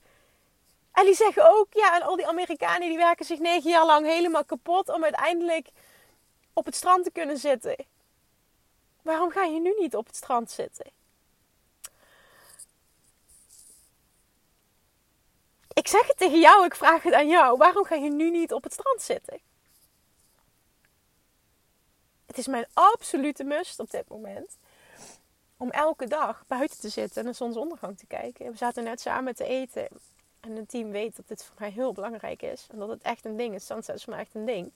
[0.91, 4.05] En die zeggen ook, ja, en al die Amerikanen die werken zich negen jaar lang
[4.05, 5.67] helemaal kapot om uiteindelijk
[6.53, 7.75] op het strand te kunnen zitten.
[9.01, 10.86] Waarom ga je nu niet op het strand zitten?
[15.80, 17.57] Ik zeg het tegen jou, ik vraag het aan jou.
[17.57, 19.39] Waarom ga je nu niet op het strand zitten?
[22.25, 24.57] Het is mijn absolute must op dit moment
[25.57, 28.51] om elke dag buiten te zitten en de zonsondergang te kijken.
[28.51, 29.88] We zaten net samen te eten.
[30.39, 32.67] En een team weet dat dit voor mij heel belangrijk is.
[32.71, 33.65] En dat het echt een ding is.
[33.65, 34.71] Sunset is voor mij echt een ding.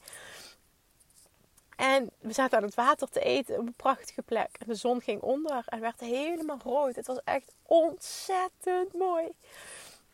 [1.76, 4.50] En we zaten aan het water te eten op een prachtige plek.
[4.60, 6.96] En de zon ging onder en werd helemaal rood.
[6.96, 9.32] Het was echt ontzettend mooi.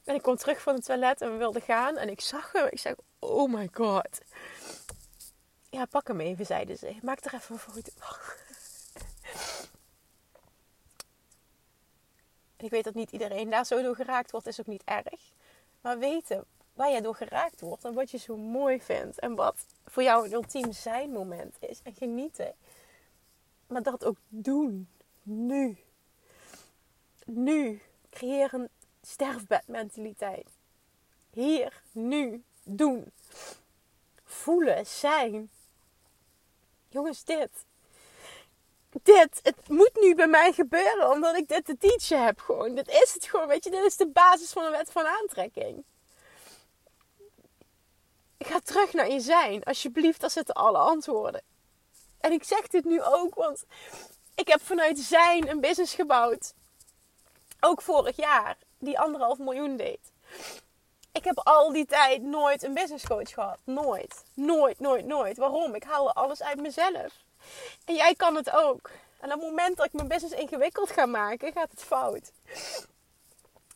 [0.09, 1.97] En ik kwam terug van het toilet en we wilden gaan.
[1.97, 2.67] En ik zag hem.
[2.69, 4.21] Ik zeg, oh my god.
[5.69, 6.95] Ja, pak hem even, zeiden ze.
[7.01, 7.91] Maak er even een foto
[12.57, 15.31] En ik weet dat niet iedereen daar zo door geraakt wordt, is ook niet erg.
[15.81, 19.19] Maar weten waar jij door geraakt wordt en wat je zo mooi vindt.
[19.19, 21.79] En wat voor jou een ultiem zijn moment is.
[21.83, 22.55] En genieten.
[23.67, 24.89] Maar dat ook doen.
[25.23, 25.77] Nu.
[27.25, 27.81] Nu.
[28.09, 28.69] Creëer een
[29.09, 30.49] sterfbedmentaliteit.
[31.33, 33.11] Hier, nu, doen.
[34.23, 35.49] Voelen, zijn.
[36.89, 37.49] Jongens, dit
[39.03, 42.75] dit, het moet nu bij mij gebeuren omdat ik dit te teachen heb gewoon.
[42.75, 43.69] Dit is het gewoon, weet je.
[43.69, 45.83] Dit is de basis van de wet van aantrekking.
[48.39, 49.63] Ga terug naar je zijn.
[49.63, 51.41] Alsjeblieft, daar zitten alle antwoorden.
[52.19, 53.65] En ik zeg dit nu ook, want
[54.35, 56.53] ik heb vanuit zijn een business gebouwd.
[57.59, 59.99] Ook vorig jaar, die anderhalf miljoen deed.
[61.11, 63.57] Ik heb al die tijd nooit een business coach gehad.
[63.63, 64.23] Nooit.
[64.33, 65.37] Nooit, nooit, nooit.
[65.37, 65.75] Waarom?
[65.75, 67.13] Ik haalde alles uit mezelf.
[67.85, 68.89] En jij kan het ook.
[69.19, 72.31] En op het moment dat ik mijn business ingewikkeld ga maken, gaat het fout.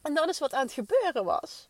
[0.01, 1.69] En dat is wat aan het gebeuren was.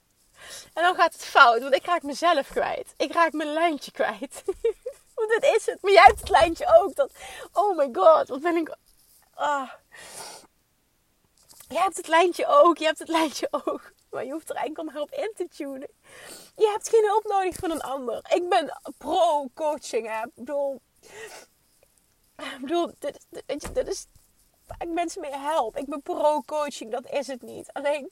[0.73, 2.93] En dan gaat het fout, want ik raak mezelf kwijt.
[2.97, 4.43] Ik raak mijn lijntje kwijt.
[5.15, 5.81] want dit is het.
[5.81, 6.95] Maar jij hebt het lijntje ook.
[6.95, 7.11] Dat,
[7.53, 8.75] oh my god, wat ben ik...
[9.33, 9.69] Ah.
[11.73, 12.77] Jij hebt het lijntje ook.
[12.77, 13.91] Je hebt het lijntje ook.
[14.09, 15.89] Maar je hoeft er enkel maar op in te tunen.
[16.55, 18.25] Je hebt geen hulp nodig van een ander.
[18.33, 20.23] Ik ben pro-coaching.
[20.23, 20.81] Ik bedoel,
[22.37, 24.05] ik bedoel, dit, dit, dit is
[24.67, 25.77] waar ik mensen mee help.
[25.77, 27.73] Ik ben pro-coaching, dat is het niet.
[27.73, 28.11] Alleen,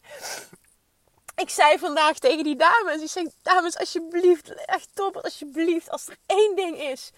[1.36, 3.02] ik zei vandaag tegen die dames.
[3.02, 5.90] Ik zeg, dames, alsjeblieft, echt top, alsjeblieft.
[5.90, 7.12] Als er één ding is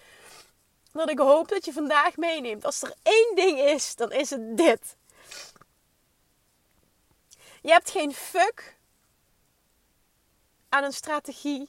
[0.92, 2.64] dat ik hoop dat je vandaag meeneemt.
[2.64, 4.96] Als er één ding is, dan is het dit.
[7.64, 8.76] Je hebt geen fuck
[10.68, 11.68] aan een strategie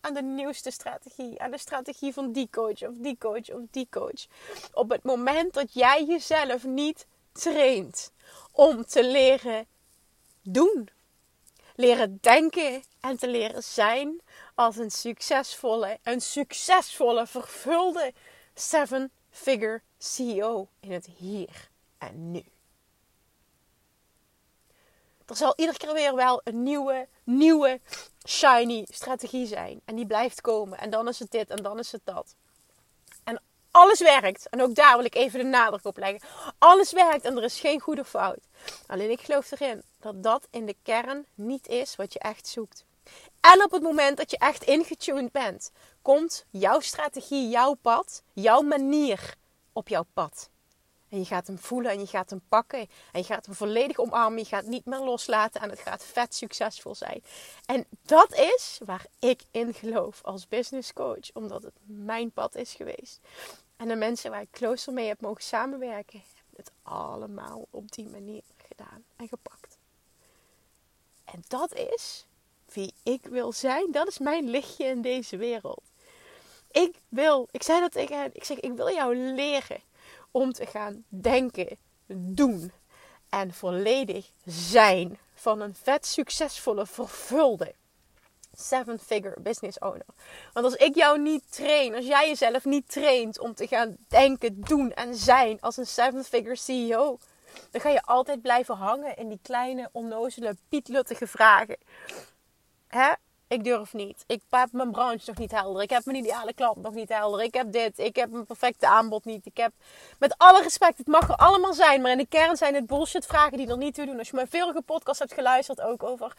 [0.00, 3.86] aan de nieuwste strategie, aan de strategie van die coach of die coach of die
[3.90, 4.26] coach.
[4.72, 8.12] Op het moment dat jij jezelf niet traint
[8.52, 9.66] om te leren
[10.42, 10.88] doen,
[11.74, 14.20] leren denken en te leren zijn
[14.54, 18.12] als een succesvolle, een succesvolle, vervulde
[18.54, 22.53] seven-figure CEO in het hier en nu.
[25.26, 27.80] Er zal iedere keer weer wel een nieuwe, nieuwe,
[28.28, 29.80] shiny strategie zijn.
[29.84, 30.78] En die blijft komen.
[30.78, 32.34] En dan is het dit en dan is het dat.
[33.24, 34.48] En alles werkt.
[34.48, 36.28] En ook daar wil ik even de nadruk op leggen.
[36.58, 38.40] Alles werkt en er is geen goede fout.
[38.86, 42.84] Alleen ik geloof erin dat dat in de kern niet is wat je echt zoekt.
[43.40, 45.70] En op het moment dat je echt ingetuned bent,
[46.02, 49.34] komt jouw strategie, jouw pad, jouw manier
[49.72, 50.48] op jouw pad.
[51.14, 52.78] En je gaat hem voelen en je gaat hem pakken.
[53.12, 54.38] En je gaat hem volledig omarmen.
[54.38, 55.60] Je gaat niet meer loslaten.
[55.60, 57.22] En het gaat vet succesvol zijn.
[57.66, 61.32] En dat is waar ik in geloof als business coach.
[61.32, 63.20] Omdat het mijn pad is geweest.
[63.76, 66.22] En de mensen waar ik closer mee heb mogen samenwerken.
[66.34, 69.78] Hebben het allemaal op die manier gedaan en gepakt.
[71.24, 72.26] En dat is
[72.72, 73.92] wie ik wil zijn.
[73.92, 75.82] Dat is mijn lichtje in deze wereld.
[76.70, 78.30] Ik wil, ik zei dat tegen hen.
[78.32, 79.80] Ik zeg, ik wil jou leren
[80.34, 81.76] om te gaan denken,
[82.16, 82.72] doen
[83.28, 87.74] en volledig zijn van een vet succesvolle, vervulde
[88.52, 90.06] seven-figure business owner.
[90.52, 94.60] Want als ik jou niet train, als jij jezelf niet traint om te gaan denken,
[94.60, 97.18] doen en zijn als een seven-figure CEO,
[97.70, 101.76] dan ga je altijd blijven hangen in die kleine, onnozele, pietluttige vragen.
[102.88, 103.12] Hè?
[103.48, 104.24] Ik durf niet.
[104.26, 105.82] Ik heb mijn branche nog niet helder.
[105.82, 107.42] Ik heb mijn ideale klant nog niet helder.
[107.42, 107.98] Ik heb dit.
[107.98, 109.46] Ik heb mijn perfecte aanbod niet.
[109.46, 109.72] Ik heb,
[110.18, 112.00] met alle respect, het mag er allemaal zijn.
[112.00, 114.18] Maar in de kern zijn het bullshit vragen die er niet toe doen.
[114.18, 116.36] Als je mijn vorige podcast hebt geluisterd ook over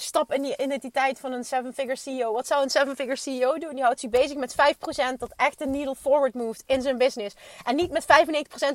[0.00, 2.32] stap in die identiteit van een seven-figure CEO.
[2.32, 3.74] Wat zou een seven-figure CEO doen?
[3.74, 7.36] Die houdt zich bezig met 5% dat echt een needle forward moved in zijn business.
[7.64, 8.06] En niet met 95%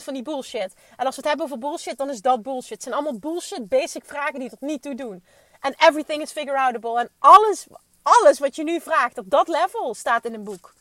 [0.03, 0.73] van die bullshit.
[0.97, 2.69] En als we het hebben over bullshit, dan is dat bullshit.
[2.69, 5.23] Het zijn allemaal bullshit basic vragen die tot niet toe doen.
[5.63, 6.99] En everything is figure outable.
[6.99, 7.67] En alles,
[8.01, 10.73] alles wat je nu vraagt op dat level staat in een boek.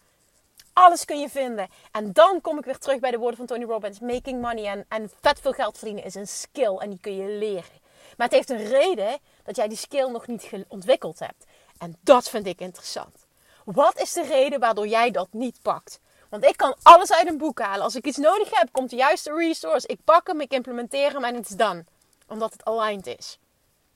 [0.73, 1.69] Alles kun je vinden.
[1.93, 4.01] En dan kom ik weer terug bij de woorden van Tony Robbins.
[4.01, 6.77] Making money en, en vet veel geld verdienen is een skill.
[6.77, 7.81] En die kun je leren.
[8.17, 11.45] Maar het heeft een reden dat jij die skill nog niet ontwikkeld hebt.
[11.79, 13.27] En dat vind ik interessant.
[13.65, 16.01] Wat is de reden waardoor jij dat niet pakt?
[16.29, 17.85] Want ik kan alles uit een boek halen.
[17.85, 19.87] Als ik iets nodig heb, komt de juiste resource.
[19.87, 21.85] Ik pak hem, ik implementeer hem en het is dan.
[22.29, 23.39] Omdat het aligned is.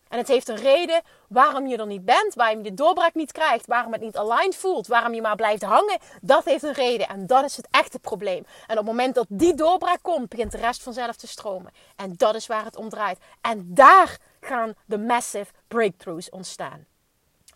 [0.09, 3.33] En het heeft een reden waarom je er niet bent, waarom je de doorbraak niet
[3.33, 5.99] krijgt, waarom het niet aligned voelt, waarom je maar blijft hangen.
[6.21, 8.47] Dat heeft een reden en dat is het echte probleem.
[8.67, 11.73] En op het moment dat die doorbraak komt, begint de rest vanzelf te stromen.
[11.97, 13.19] En dat is waar het om draait.
[13.41, 16.87] En daar gaan de massive breakthroughs ontstaan.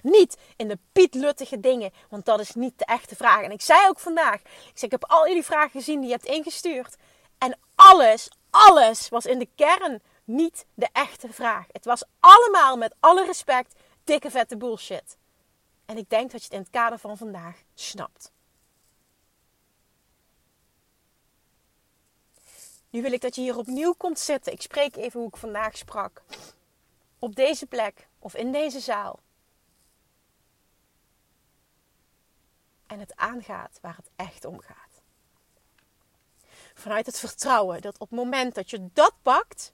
[0.02, 3.42] Niet in de pietluttige dingen, want dat is niet de echte vraag.
[3.42, 6.14] En ik zei ook vandaag, ik, zei, ik heb al jullie vragen gezien die je
[6.14, 6.96] hebt ingestuurd.
[7.38, 11.66] En alles, alles was in de kern niet de echte vraag.
[11.72, 15.16] Het was allemaal met alle respect dikke vette bullshit.
[15.86, 18.32] En ik denk dat je het in het kader van vandaag snapt.
[22.90, 24.52] Nu wil ik dat je hier opnieuw komt zitten.
[24.52, 26.22] Ik spreek even hoe ik vandaag sprak.
[27.18, 29.20] Op deze plek of in deze zaal.
[32.86, 35.02] En het aangaat waar het echt om gaat.
[36.74, 39.72] Vanuit het vertrouwen dat op het moment dat je dat pakt,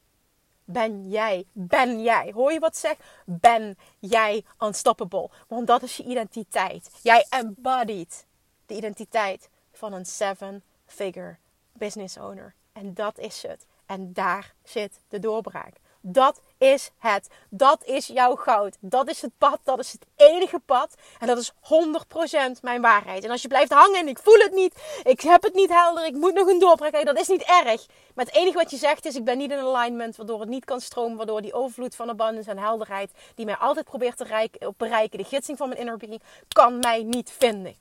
[0.66, 1.46] ben jij.
[1.52, 2.32] Ben jij.
[2.34, 2.96] Hoor je wat zeg?
[3.24, 5.30] Ben jij unstoppable.
[5.48, 6.90] Want dat is je identiteit.
[7.02, 8.26] Jij embodied
[8.66, 11.36] de identiteit van een seven-figure
[11.72, 12.54] business owner.
[12.72, 13.66] En dat is het.
[13.86, 15.74] En daar zit de doorbraak.
[16.00, 17.28] Dat is het.
[17.50, 18.76] Dat is jouw goud.
[18.80, 19.58] Dat is het pad.
[19.64, 20.94] Dat is het enige pad.
[21.18, 23.24] En dat is 100% mijn waarheid.
[23.24, 25.00] En als je blijft hangen en ik voel het niet.
[25.02, 26.06] Ik heb het niet helder.
[26.06, 27.04] Ik moet nog een doorbraak.
[27.04, 27.86] Dat is niet erg.
[28.14, 30.16] Maar het enige wat je zegt is: ik ben niet in alignment.
[30.16, 31.16] Waardoor het niet kan stromen.
[31.16, 33.10] Waardoor die overvloed van abundance en helderheid.
[33.34, 35.18] Die mij altijd probeert te bereiken.
[35.18, 36.22] De gidsing van mijn inner being.
[36.48, 37.76] Kan mij niet vinden.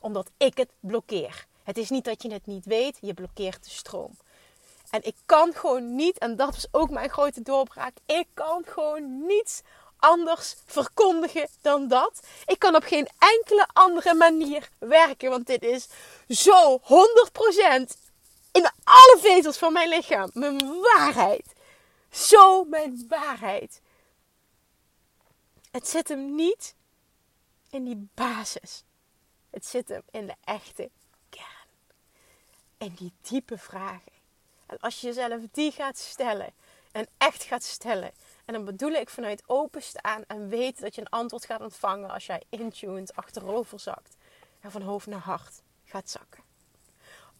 [0.00, 1.46] Omdat ik het blokkeer.
[1.62, 2.98] Het is niet dat je het niet weet.
[3.00, 4.16] Je blokkeert de stroom.
[4.94, 9.26] En ik kan gewoon niet, en dat was ook mijn grote doorbraak, ik kan gewoon
[9.26, 9.62] niets
[9.96, 12.26] anders verkondigen dan dat.
[12.46, 15.88] Ik kan op geen enkele andere manier werken, want dit is
[16.28, 16.84] zo 100%
[18.52, 21.52] in alle vezels van mijn lichaam mijn waarheid.
[22.10, 23.80] Zo mijn waarheid.
[25.70, 26.74] Het zit hem niet
[27.70, 28.84] in die basis.
[29.50, 30.90] Het zit hem in de echte
[31.28, 31.68] kern.
[32.78, 34.13] In die diepe vragen.
[34.80, 36.52] Als je jezelf die gaat stellen
[36.92, 38.12] en echt gaat stellen.
[38.44, 42.26] En dan bedoel ik vanuit openstaan en weten dat je een antwoord gaat ontvangen als
[42.26, 44.16] jij intuned achterover zakt.
[44.60, 46.42] En van hoofd naar hart gaat zakken.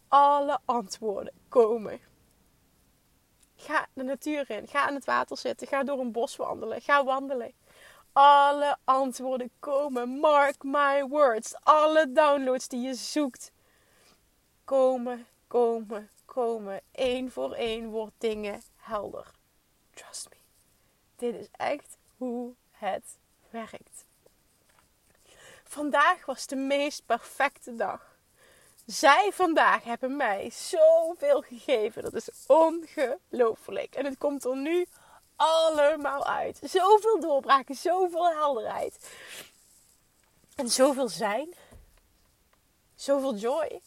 [0.09, 2.01] Alle antwoorden komen.
[3.57, 4.69] Ga de natuur in.
[4.69, 5.67] Ga aan het water zitten.
[5.67, 6.81] Ga door een bos wandelen.
[6.81, 7.53] Ga wandelen.
[8.13, 10.09] Alle antwoorden komen.
[10.09, 11.55] Mark my words.
[11.63, 13.53] Alle downloads die je zoekt
[14.65, 16.81] komen, komen, komen.
[16.93, 19.31] Eén voor één wordt dingen helder.
[19.95, 20.37] Trust me.
[21.17, 23.05] Dit is echt hoe het
[23.51, 24.05] werkt.
[25.65, 28.17] Vandaag was de meest perfecte dag.
[28.87, 32.03] Zij vandaag hebben mij zoveel gegeven.
[32.03, 33.95] Dat is ongelooflijk.
[33.95, 34.87] En het komt er nu
[35.37, 36.61] allemaal uit.
[36.63, 39.11] Zoveel doorbraken, zoveel helderheid.
[40.55, 41.55] En zoveel zijn.
[42.95, 43.81] Zoveel joy.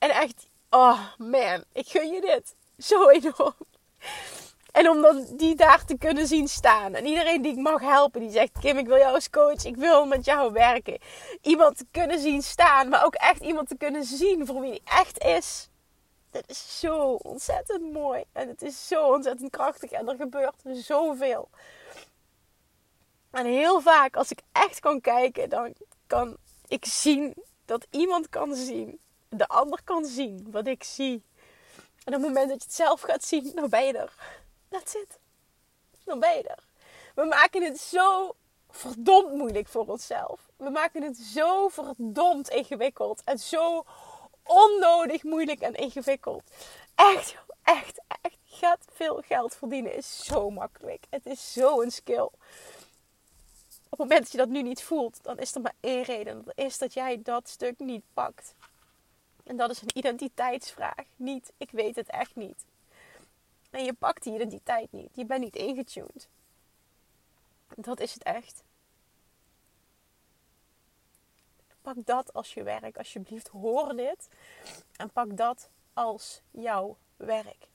[0.00, 3.54] En echt, oh man, ik gun je dit zo enorm.
[4.72, 6.94] En om dan die daar te kunnen zien staan.
[6.94, 9.76] En iedereen die ik mag helpen, die zegt: Kim, ik wil jou als coach, ik
[9.76, 10.98] wil met jou werken.
[11.42, 14.98] Iemand te kunnen zien staan, maar ook echt iemand te kunnen zien voor wie hij
[14.98, 15.68] echt is.
[16.30, 18.24] Dat is zo ontzettend mooi.
[18.32, 19.90] En het is zo ontzettend krachtig.
[19.90, 21.48] En er gebeurt zoveel.
[23.30, 25.74] En heel vaak, als ik echt kan kijken, dan
[26.06, 26.36] kan
[26.68, 27.34] ik zien
[27.64, 31.22] dat iemand kan zien de ander kan zien wat ik zie.
[32.04, 34.12] En op het moment dat je het zelf gaat zien, dan ben je er.
[34.68, 35.18] That's it.
[36.04, 36.64] Dan ben je er.
[37.14, 38.34] We maken het zo
[38.70, 40.40] verdomd moeilijk voor onszelf.
[40.56, 43.22] We maken het zo verdomd ingewikkeld.
[43.24, 43.84] En zo
[44.42, 46.42] onnodig moeilijk en ingewikkeld.
[46.94, 51.04] Echt, echt, echt gaat veel geld verdienen is zo makkelijk.
[51.10, 52.28] Het is zo een skill.
[53.88, 56.44] Op het moment dat je dat nu niet voelt, dan is er maar één reden.
[56.44, 58.54] Dat is dat jij dat stuk niet pakt.
[59.50, 61.04] En dat is een identiteitsvraag.
[61.16, 62.64] Niet, ik weet het echt niet.
[63.70, 65.16] En je pakt die identiteit niet.
[65.16, 66.28] Je bent niet ingetuned.
[67.76, 68.62] Dat is het echt.
[71.82, 73.48] Pak dat als je werk, alsjeblieft.
[73.48, 74.28] Hoor dit.
[74.96, 77.68] En pak dat als jouw werk.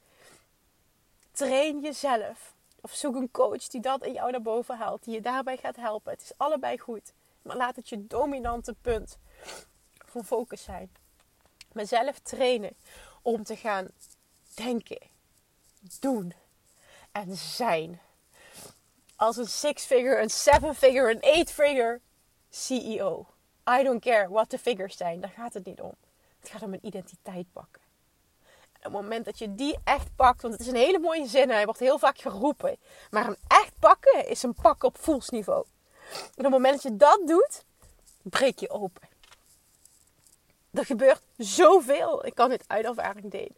[1.32, 2.54] Train jezelf.
[2.82, 5.04] Of zoek een coach die dat in jou naar boven haalt.
[5.04, 6.12] Die je daarbij gaat helpen.
[6.12, 7.14] Het is allebei goed.
[7.42, 9.18] Maar laat het je dominante punt
[10.06, 11.04] van focus zijn.
[11.76, 12.76] Mezelf trainen
[13.22, 13.88] om te gaan
[14.54, 15.02] denken,
[16.00, 16.34] doen
[17.12, 18.02] en zijn.
[19.16, 22.00] Als een six-figure, een seven-figure, een eight-figure
[22.50, 23.28] CEO.
[23.80, 25.22] I don't care what the figures zijn.
[25.22, 25.94] Daar gaat het niet om.
[26.40, 27.82] Het gaat om een identiteit pakken.
[28.80, 31.28] En op het moment dat je die echt pakt, want het is een hele mooie
[31.28, 32.78] zin, hij wordt heel vaak geroepen.
[33.10, 35.66] Maar een echt pakken is een pakken op voelsniveau.
[36.12, 37.64] En op het moment dat je dat doet,
[38.22, 39.15] breek je open.
[40.76, 42.26] Er gebeurt zoveel.
[42.26, 43.56] Ik kan dit uit ervaring delen.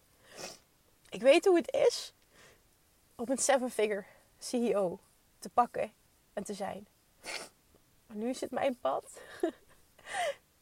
[1.09, 2.13] Ik weet hoe het is
[3.15, 4.03] om een seven-figure
[4.39, 4.99] CEO
[5.39, 5.91] te pakken
[6.33, 6.87] en te zijn.
[8.07, 9.21] Maar nu is het mijn pad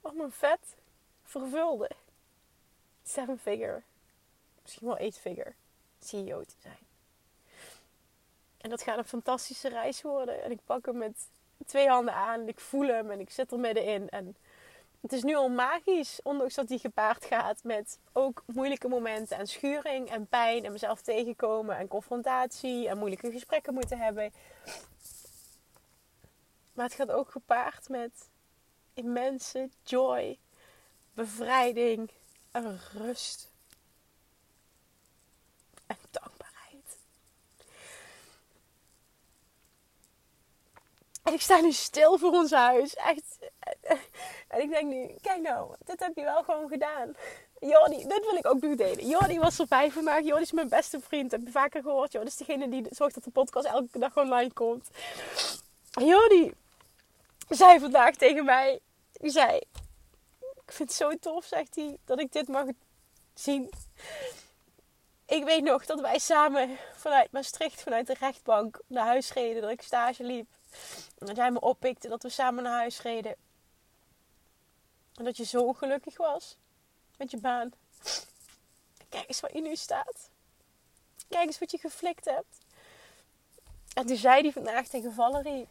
[0.01, 0.76] om een vet
[1.24, 1.89] vervulde
[3.03, 3.82] seven-figure,
[4.62, 5.53] misschien wel eight-figure
[5.99, 6.78] CEO te zijn.
[8.58, 10.43] En dat gaat een fantastische reis worden.
[10.43, 11.28] En ik pak hem met
[11.66, 12.41] twee handen aan.
[12.41, 14.10] En ik voel hem en ik zit er middenin.
[14.10, 14.36] En
[15.06, 19.47] het is nu al magisch, ondanks dat hij gepaard gaat met ook moeilijke momenten en
[19.47, 24.34] schuring en pijn en mezelf tegenkomen en confrontatie en moeilijke gesprekken moeten hebben.
[26.74, 28.30] Maar het gaat ook gepaard met
[28.93, 30.39] immense joy,
[31.14, 32.10] bevrijding
[32.51, 33.51] en rust.
[35.86, 36.97] En dankbaarheid.
[41.26, 42.95] En ik sta nu stil voor ons huis.
[42.95, 43.38] Echt.
[44.47, 47.15] En ik denk nu, kijk nou, dit heb je wel gewoon gedaan.
[47.59, 49.07] Jordi, dit wil ik ook nog delen.
[49.07, 50.23] Jordi was erbij vandaag.
[50.23, 51.32] Jordi is mijn beste vriend.
[51.32, 52.11] Heb je vaker gehoord.
[52.11, 54.89] Jordi is degene die zorgt dat de podcast elke dag online komt.
[55.91, 56.53] Jordi
[57.49, 58.80] zei vandaag tegen mij.
[59.11, 59.57] Die zei,
[60.65, 62.65] ik vind het zo tof, zegt hij, dat ik dit mag
[63.34, 63.69] zien.
[65.26, 69.61] Ik weet nog dat wij samen vanuit Maastricht, vanuit de rechtbank, naar huis reden.
[69.61, 70.47] Dat ik stage liep.
[71.17, 73.36] Dat jij me oppikte, dat we samen naar huis reden.
[75.15, 76.57] En dat je zo gelukkig was
[77.17, 77.71] met je baan.
[79.09, 80.30] Kijk eens waar je nu staat.
[81.30, 82.57] Kijk eens wat je geflikt hebt.
[83.93, 85.67] En toen zei hij vandaag tegen Valerie.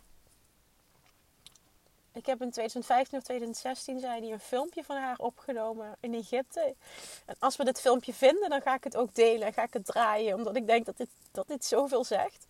[2.12, 6.74] Ik heb in 2015 of 2016 zei hij een filmpje van haar opgenomen in Egypte.
[7.26, 9.72] En als we dit filmpje vinden, dan ga ik het ook delen en ga ik
[9.72, 10.34] het draaien.
[10.34, 12.46] Omdat ik denk dat dit, dat dit zoveel zegt.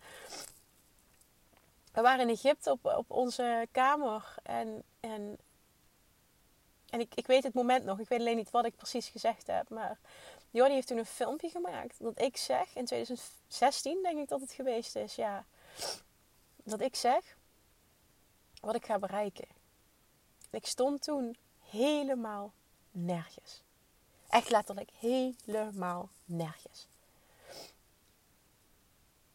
[1.95, 4.35] We waren in Egypte op, op onze kamer.
[4.43, 5.39] En, en
[6.89, 7.99] en ik, ik weet het moment nog.
[7.99, 9.69] Ik weet alleen niet wat ik precies gezegd heb.
[9.69, 9.97] Maar
[10.49, 11.95] Jordi heeft toen een filmpje gemaakt.
[11.99, 15.15] Dat ik zeg, in 2016 denk ik dat het geweest is.
[15.15, 15.45] Ja.
[16.63, 17.37] Dat ik zeg
[18.61, 19.47] wat ik ga bereiken.
[20.49, 21.37] ik stond toen
[21.69, 22.53] helemaal
[22.91, 23.63] nergens.
[24.29, 26.87] Echt letterlijk helemaal nergens.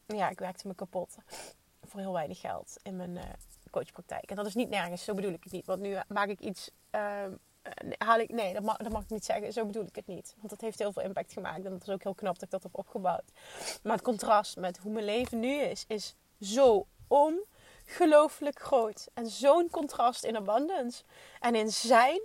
[0.06, 1.16] Ja, ik werkte me kapot.
[1.90, 3.22] Voor heel weinig geld in mijn uh,
[3.70, 4.30] coachpraktijk.
[4.30, 5.66] En dat is niet nergens, zo bedoel ik het niet.
[5.66, 7.32] Want nu maak ik iets ehm,
[7.62, 9.52] uh, haal ik, nee, dat mag, dat mag ik niet zeggen.
[9.52, 10.34] Zo bedoel ik het niet.
[10.36, 11.64] Want dat heeft heel veel impact gemaakt.
[11.64, 13.32] En dat is ook heel knap dat ik dat heb opgebouwd.
[13.82, 19.08] Maar het contrast met hoe mijn leven nu is, is zo ongelooflijk groot.
[19.14, 21.02] En zo'n contrast in abundance.
[21.40, 22.20] En in zijn,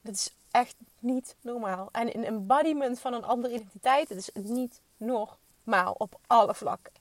[0.00, 1.88] dat is echt niet normaal.
[1.92, 6.92] En in embodiment van een andere identiteit, dat is niet normaal op alle vlakken.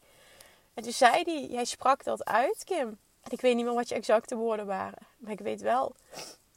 [0.76, 2.88] En toen zei hij, jij sprak dat uit, Kim.
[3.22, 5.08] En ik weet niet meer wat je exacte woorden waren.
[5.18, 5.96] Maar ik weet wel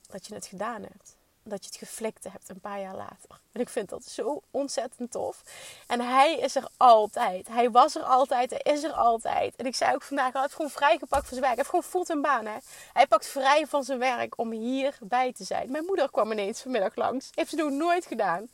[0.07, 3.41] dat je het gedaan hebt dat je het geflikt hebt een paar jaar later.
[3.53, 5.43] En ik vind dat zo ontzettend tof.
[5.87, 7.49] En hij is er altijd.
[7.49, 8.51] Hij was er altijd.
[8.51, 9.57] Hij is er altijd.
[9.57, 11.55] En ik zei ook vandaag, hij heeft gewoon vrijgepakt van zijn werk.
[11.55, 12.47] Hij heeft gewoon fulltime baan.
[12.47, 12.57] Hè?
[12.93, 15.71] Hij pakt vrij van zijn werk om hierbij te zijn.
[15.71, 17.31] Mijn moeder kwam ineens vanmiddag langs.
[17.35, 18.49] Heeft ze nog nooit gedaan.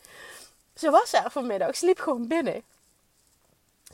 [0.75, 1.77] Ze was er vanmiddag.
[1.77, 2.63] Ze liep gewoon binnen.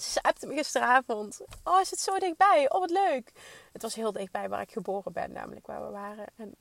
[0.00, 1.40] Ze appte me gisteravond.
[1.64, 2.70] Oh, is het zo dichtbij?
[2.70, 3.32] Oh, wat leuk.
[3.72, 6.26] Het was heel dichtbij waar ik geboren ben, namelijk waar we waren.
[6.36, 6.54] En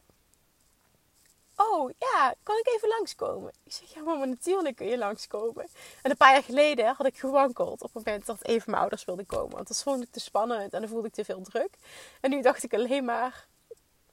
[1.62, 3.54] Oh ja, kan ik even langskomen?
[3.64, 5.68] Ik zeg, ja mama, natuurlijk kun je langskomen.
[6.02, 9.06] En een paar jaar geleden had ik gewankeld op het moment dat even mijn ouders
[9.06, 9.56] wilden komen.
[9.56, 11.78] Want dat vond ik te spannend en dan voelde ik te veel druk.
[12.22, 13.48] En nu dacht ik alleen maar,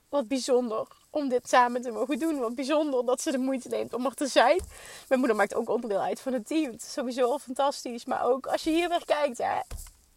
[0.09, 0.87] wat bijzonder
[1.17, 2.39] om dit samen te mogen doen.
[2.39, 4.61] Wat bijzonder dat ze de moeite neemt om er te zijn.
[5.09, 6.73] Mijn moeder maakt ook onderdeel uit van het team.
[6.73, 8.05] Het is sowieso fantastisch.
[8.05, 9.61] Maar ook als je hier weer kijkt, hè,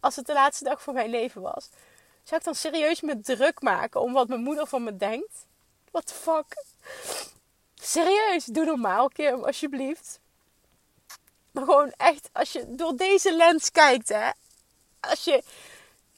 [0.00, 1.68] als het de laatste dag van mijn leven was,
[2.22, 5.46] zou ik dan serieus me druk maken om wat mijn moeder van me denkt?
[5.90, 6.64] What the fuck?
[7.74, 10.20] Serieus, doe normaal, Kim, alsjeblieft.
[11.50, 14.30] Maar gewoon echt, als je door deze lens kijkt, hè.
[15.00, 15.42] Als je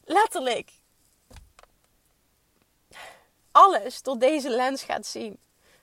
[0.04, 0.70] letterlijk
[3.52, 5.38] alles door deze lens gaat zien.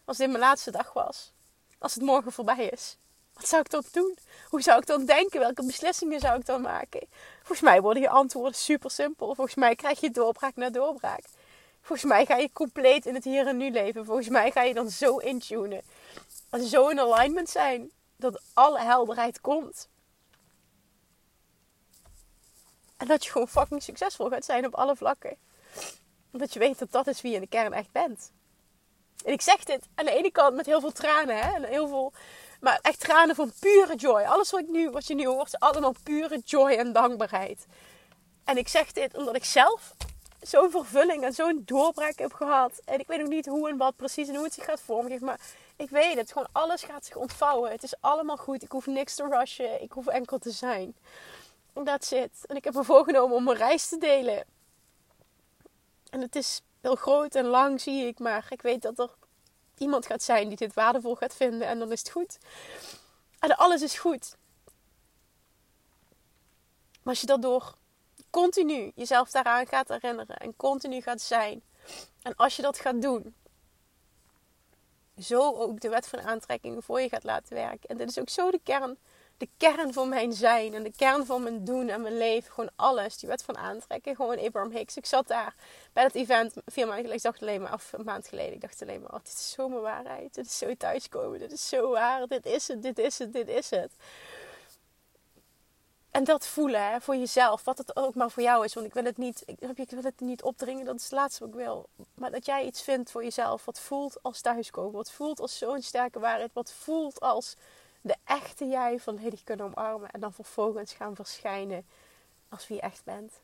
[0.06, 1.32] Als dit mijn laatste dag was.
[1.78, 2.98] Als het morgen voorbij is.
[3.34, 4.18] Wat zou ik dan doen?
[4.50, 5.40] Hoe zou ik dan denken?
[5.40, 7.08] Welke beslissingen zou ik dan maken?
[7.38, 9.36] Volgens mij worden je antwoorden super simpel.
[9.36, 11.24] Volgens mij krijg je doorbraak na doorbraak.
[11.82, 14.06] Volgens mij ga je compleet in het hier en nu leven.
[14.06, 15.82] Volgens mij ga je dan zo intunen.
[16.68, 19.88] Zo in alignment zijn dat alle helderheid komt.
[22.98, 25.38] En dat je gewoon fucking succesvol gaat zijn op alle vlakken.
[26.32, 28.32] Omdat je weet dat dat is wie je in de kern echt bent.
[29.26, 31.38] En ik zeg dit aan de ene kant met heel veel tranen.
[31.38, 31.68] Hè?
[31.68, 32.14] Heel veel,
[32.60, 34.24] maar echt tranen van pure joy.
[34.24, 37.66] Alles wat, ik nu, wat je nu hoort is allemaal pure joy en dankbaarheid.
[38.44, 39.96] En ik zeg dit omdat ik zelf
[40.42, 42.82] zo'n vervulling en zo'n doorbraak heb gehad.
[42.86, 45.26] En ik weet nog niet hoe en wat precies en hoe het zich gaat vormgeven.
[45.26, 45.40] Maar
[45.76, 46.32] ik weet het.
[46.32, 47.72] Gewoon alles gaat zich ontvouwen.
[47.72, 48.64] Het is allemaal goed.
[48.64, 49.82] Ik hoef niks te rushen.
[49.82, 50.96] Ik hoef enkel te zijn.
[51.74, 52.32] Dat zit.
[52.46, 54.44] En ik heb me voorgenomen om een reis te delen.
[56.10, 58.20] En het is heel groot en lang, zie ik.
[58.20, 59.10] Maar ik weet dat er
[59.78, 61.68] iemand gaat zijn die dit waardevol gaat vinden.
[61.68, 62.38] En dan is het goed.
[63.40, 64.36] En alles is goed.
[67.04, 67.76] Maar als je dat door
[68.30, 71.62] continu jezelf daaraan gaat herinneren en continu gaat zijn.
[72.22, 73.36] En als je dat gaat doen,
[75.18, 77.90] zo ook de wet van aantrekking voor je gaat laten werken.
[77.90, 78.98] En dit is ook zo de kern,
[79.40, 82.52] de kern van mijn zijn en de kern van mijn doen en mijn leven.
[82.52, 84.16] Gewoon alles, die wet van aantrekking.
[84.16, 84.98] Gewoon Abraham Hicks.
[84.98, 85.56] Ik zat daar
[85.94, 87.16] bij dat event vier maanden geleden.
[87.16, 88.54] Ik dacht alleen maar, af een maand geleden.
[88.54, 90.34] Ik dacht alleen maar, oh, dit is zo mijn waarheid.
[90.34, 91.40] Dit is zo thuiskomen.
[91.40, 92.28] Dit is zo waar.
[92.28, 93.92] Dit is het, dit is het, dit is het.
[96.12, 98.74] En dat voelen hè, voor jezelf, wat het ook maar voor jou is.
[98.74, 101.50] Want ik wil het niet, ik wil het niet opdringen, dat is het laatste wat
[101.54, 101.90] ik wil.
[102.16, 104.92] Maar dat jij iets vindt voor jezelf, wat voelt als thuiskomen.
[104.92, 106.54] Wat voelt als zo'n sterke waarheid.
[106.54, 107.56] Wat voelt als
[108.02, 110.10] de echte jij volledig kunnen omarmen.
[110.10, 111.86] En dan vervolgens gaan verschijnen
[112.50, 113.42] als wie je echt bent.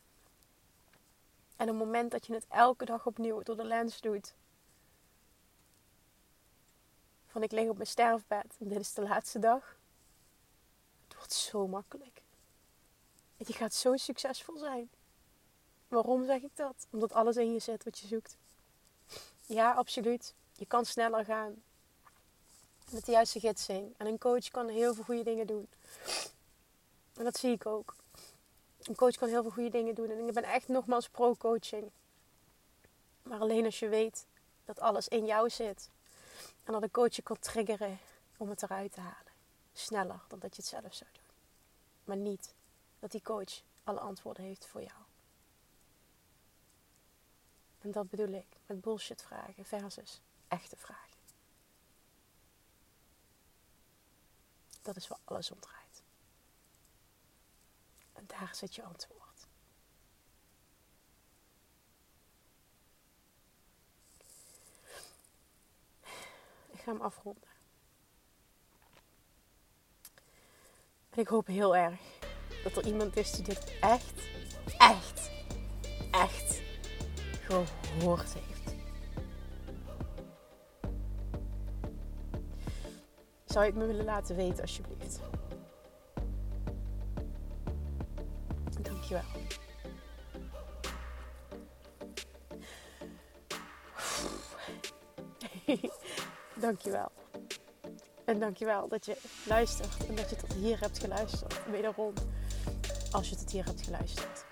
[1.55, 4.33] En op het moment dat je het elke dag opnieuw door de lens doet.
[7.27, 9.77] Van ik lig op mijn sterfbed en dit is de laatste dag.
[11.07, 12.21] Het wordt zo makkelijk.
[13.37, 14.89] Je gaat zo succesvol zijn.
[15.87, 16.87] Waarom zeg ik dat?
[16.89, 18.37] Omdat alles in je zit wat je zoekt.
[19.45, 20.33] Ja, absoluut.
[20.53, 21.63] Je kan sneller gaan.
[22.91, 23.93] Met de juiste gidsing.
[23.97, 25.67] En een coach kan heel veel goede dingen doen.
[27.13, 27.95] En dat zie ik ook.
[28.83, 30.09] Een coach kan heel veel goede dingen doen.
[30.09, 31.91] En ik ben echt nogmaals pro-coaching.
[33.23, 34.25] Maar alleen als je weet
[34.65, 35.89] dat alles in jou zit.
[36.63, 37.99] En dat een coach je kan triggeren
[38.37, 39.33] om het eruit te halen.
[39.73, 41.23] Sneller dan dat je het zelf zou doen.
[42.03, 42.53] Maar niet
[42.99, 44.99] dat die coach alle antwoorden heeft voor jou.
[47.81, 51.04] En dat bedoel ik met bullshit vragen versus echte vragen.
[54.85, 56.03] Dat is waar alles om draait.
[58.13, 59.47] En daar zit je antwoord.
[66.71, 67.49] Ik ga hem afronden.
[71.09, 71.99] En ik hoop heel erg
[72.63, 74.13] dat er iemand is die dit echt,
[74.77, 75.29] echt,
[76.11, 76.61] echt
[77.41, 78.54] gehoord heeft.
[83.55, 85.19] Zou je het me willen laten weten, alsjeblieft?
[88.81, 89.23] Dankjewel.
[96.55, 97.11] Dankjewel.
[98.25, 101.65] En dankjewel dat je luistert en dat je tot hier hebt geluisterd.
[101.71, 102.13] Wederom
[103.11, 104.45] als je tot hier hebt geluisterd.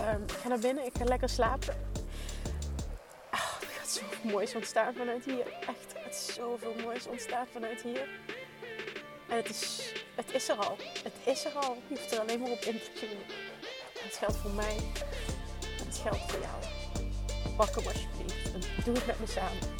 [0.00, 1.89] Um, ik ga naar binnen, ik ga lekker slapen.
[4.00, 5.46] Zoveel moois ontstaan vanuit hier.
[5.46, 8.08] Echt, er gaat zoveel moois ontstaan vanuit hier.
[9.28, 10.76] En het is, het is er al.
[11.02, 11.74] Het is er al.
[11.74, 13.24] Je hoeft er alleen maar op in te tunen.
[13.98, 14.76] Het geldt voor mij.
[15.84, 16.62] Het geldt voor jou.
[17.56, 18.84] Pak hem alsjeblieft.
[18.84, 19.79] Doe het met me samen.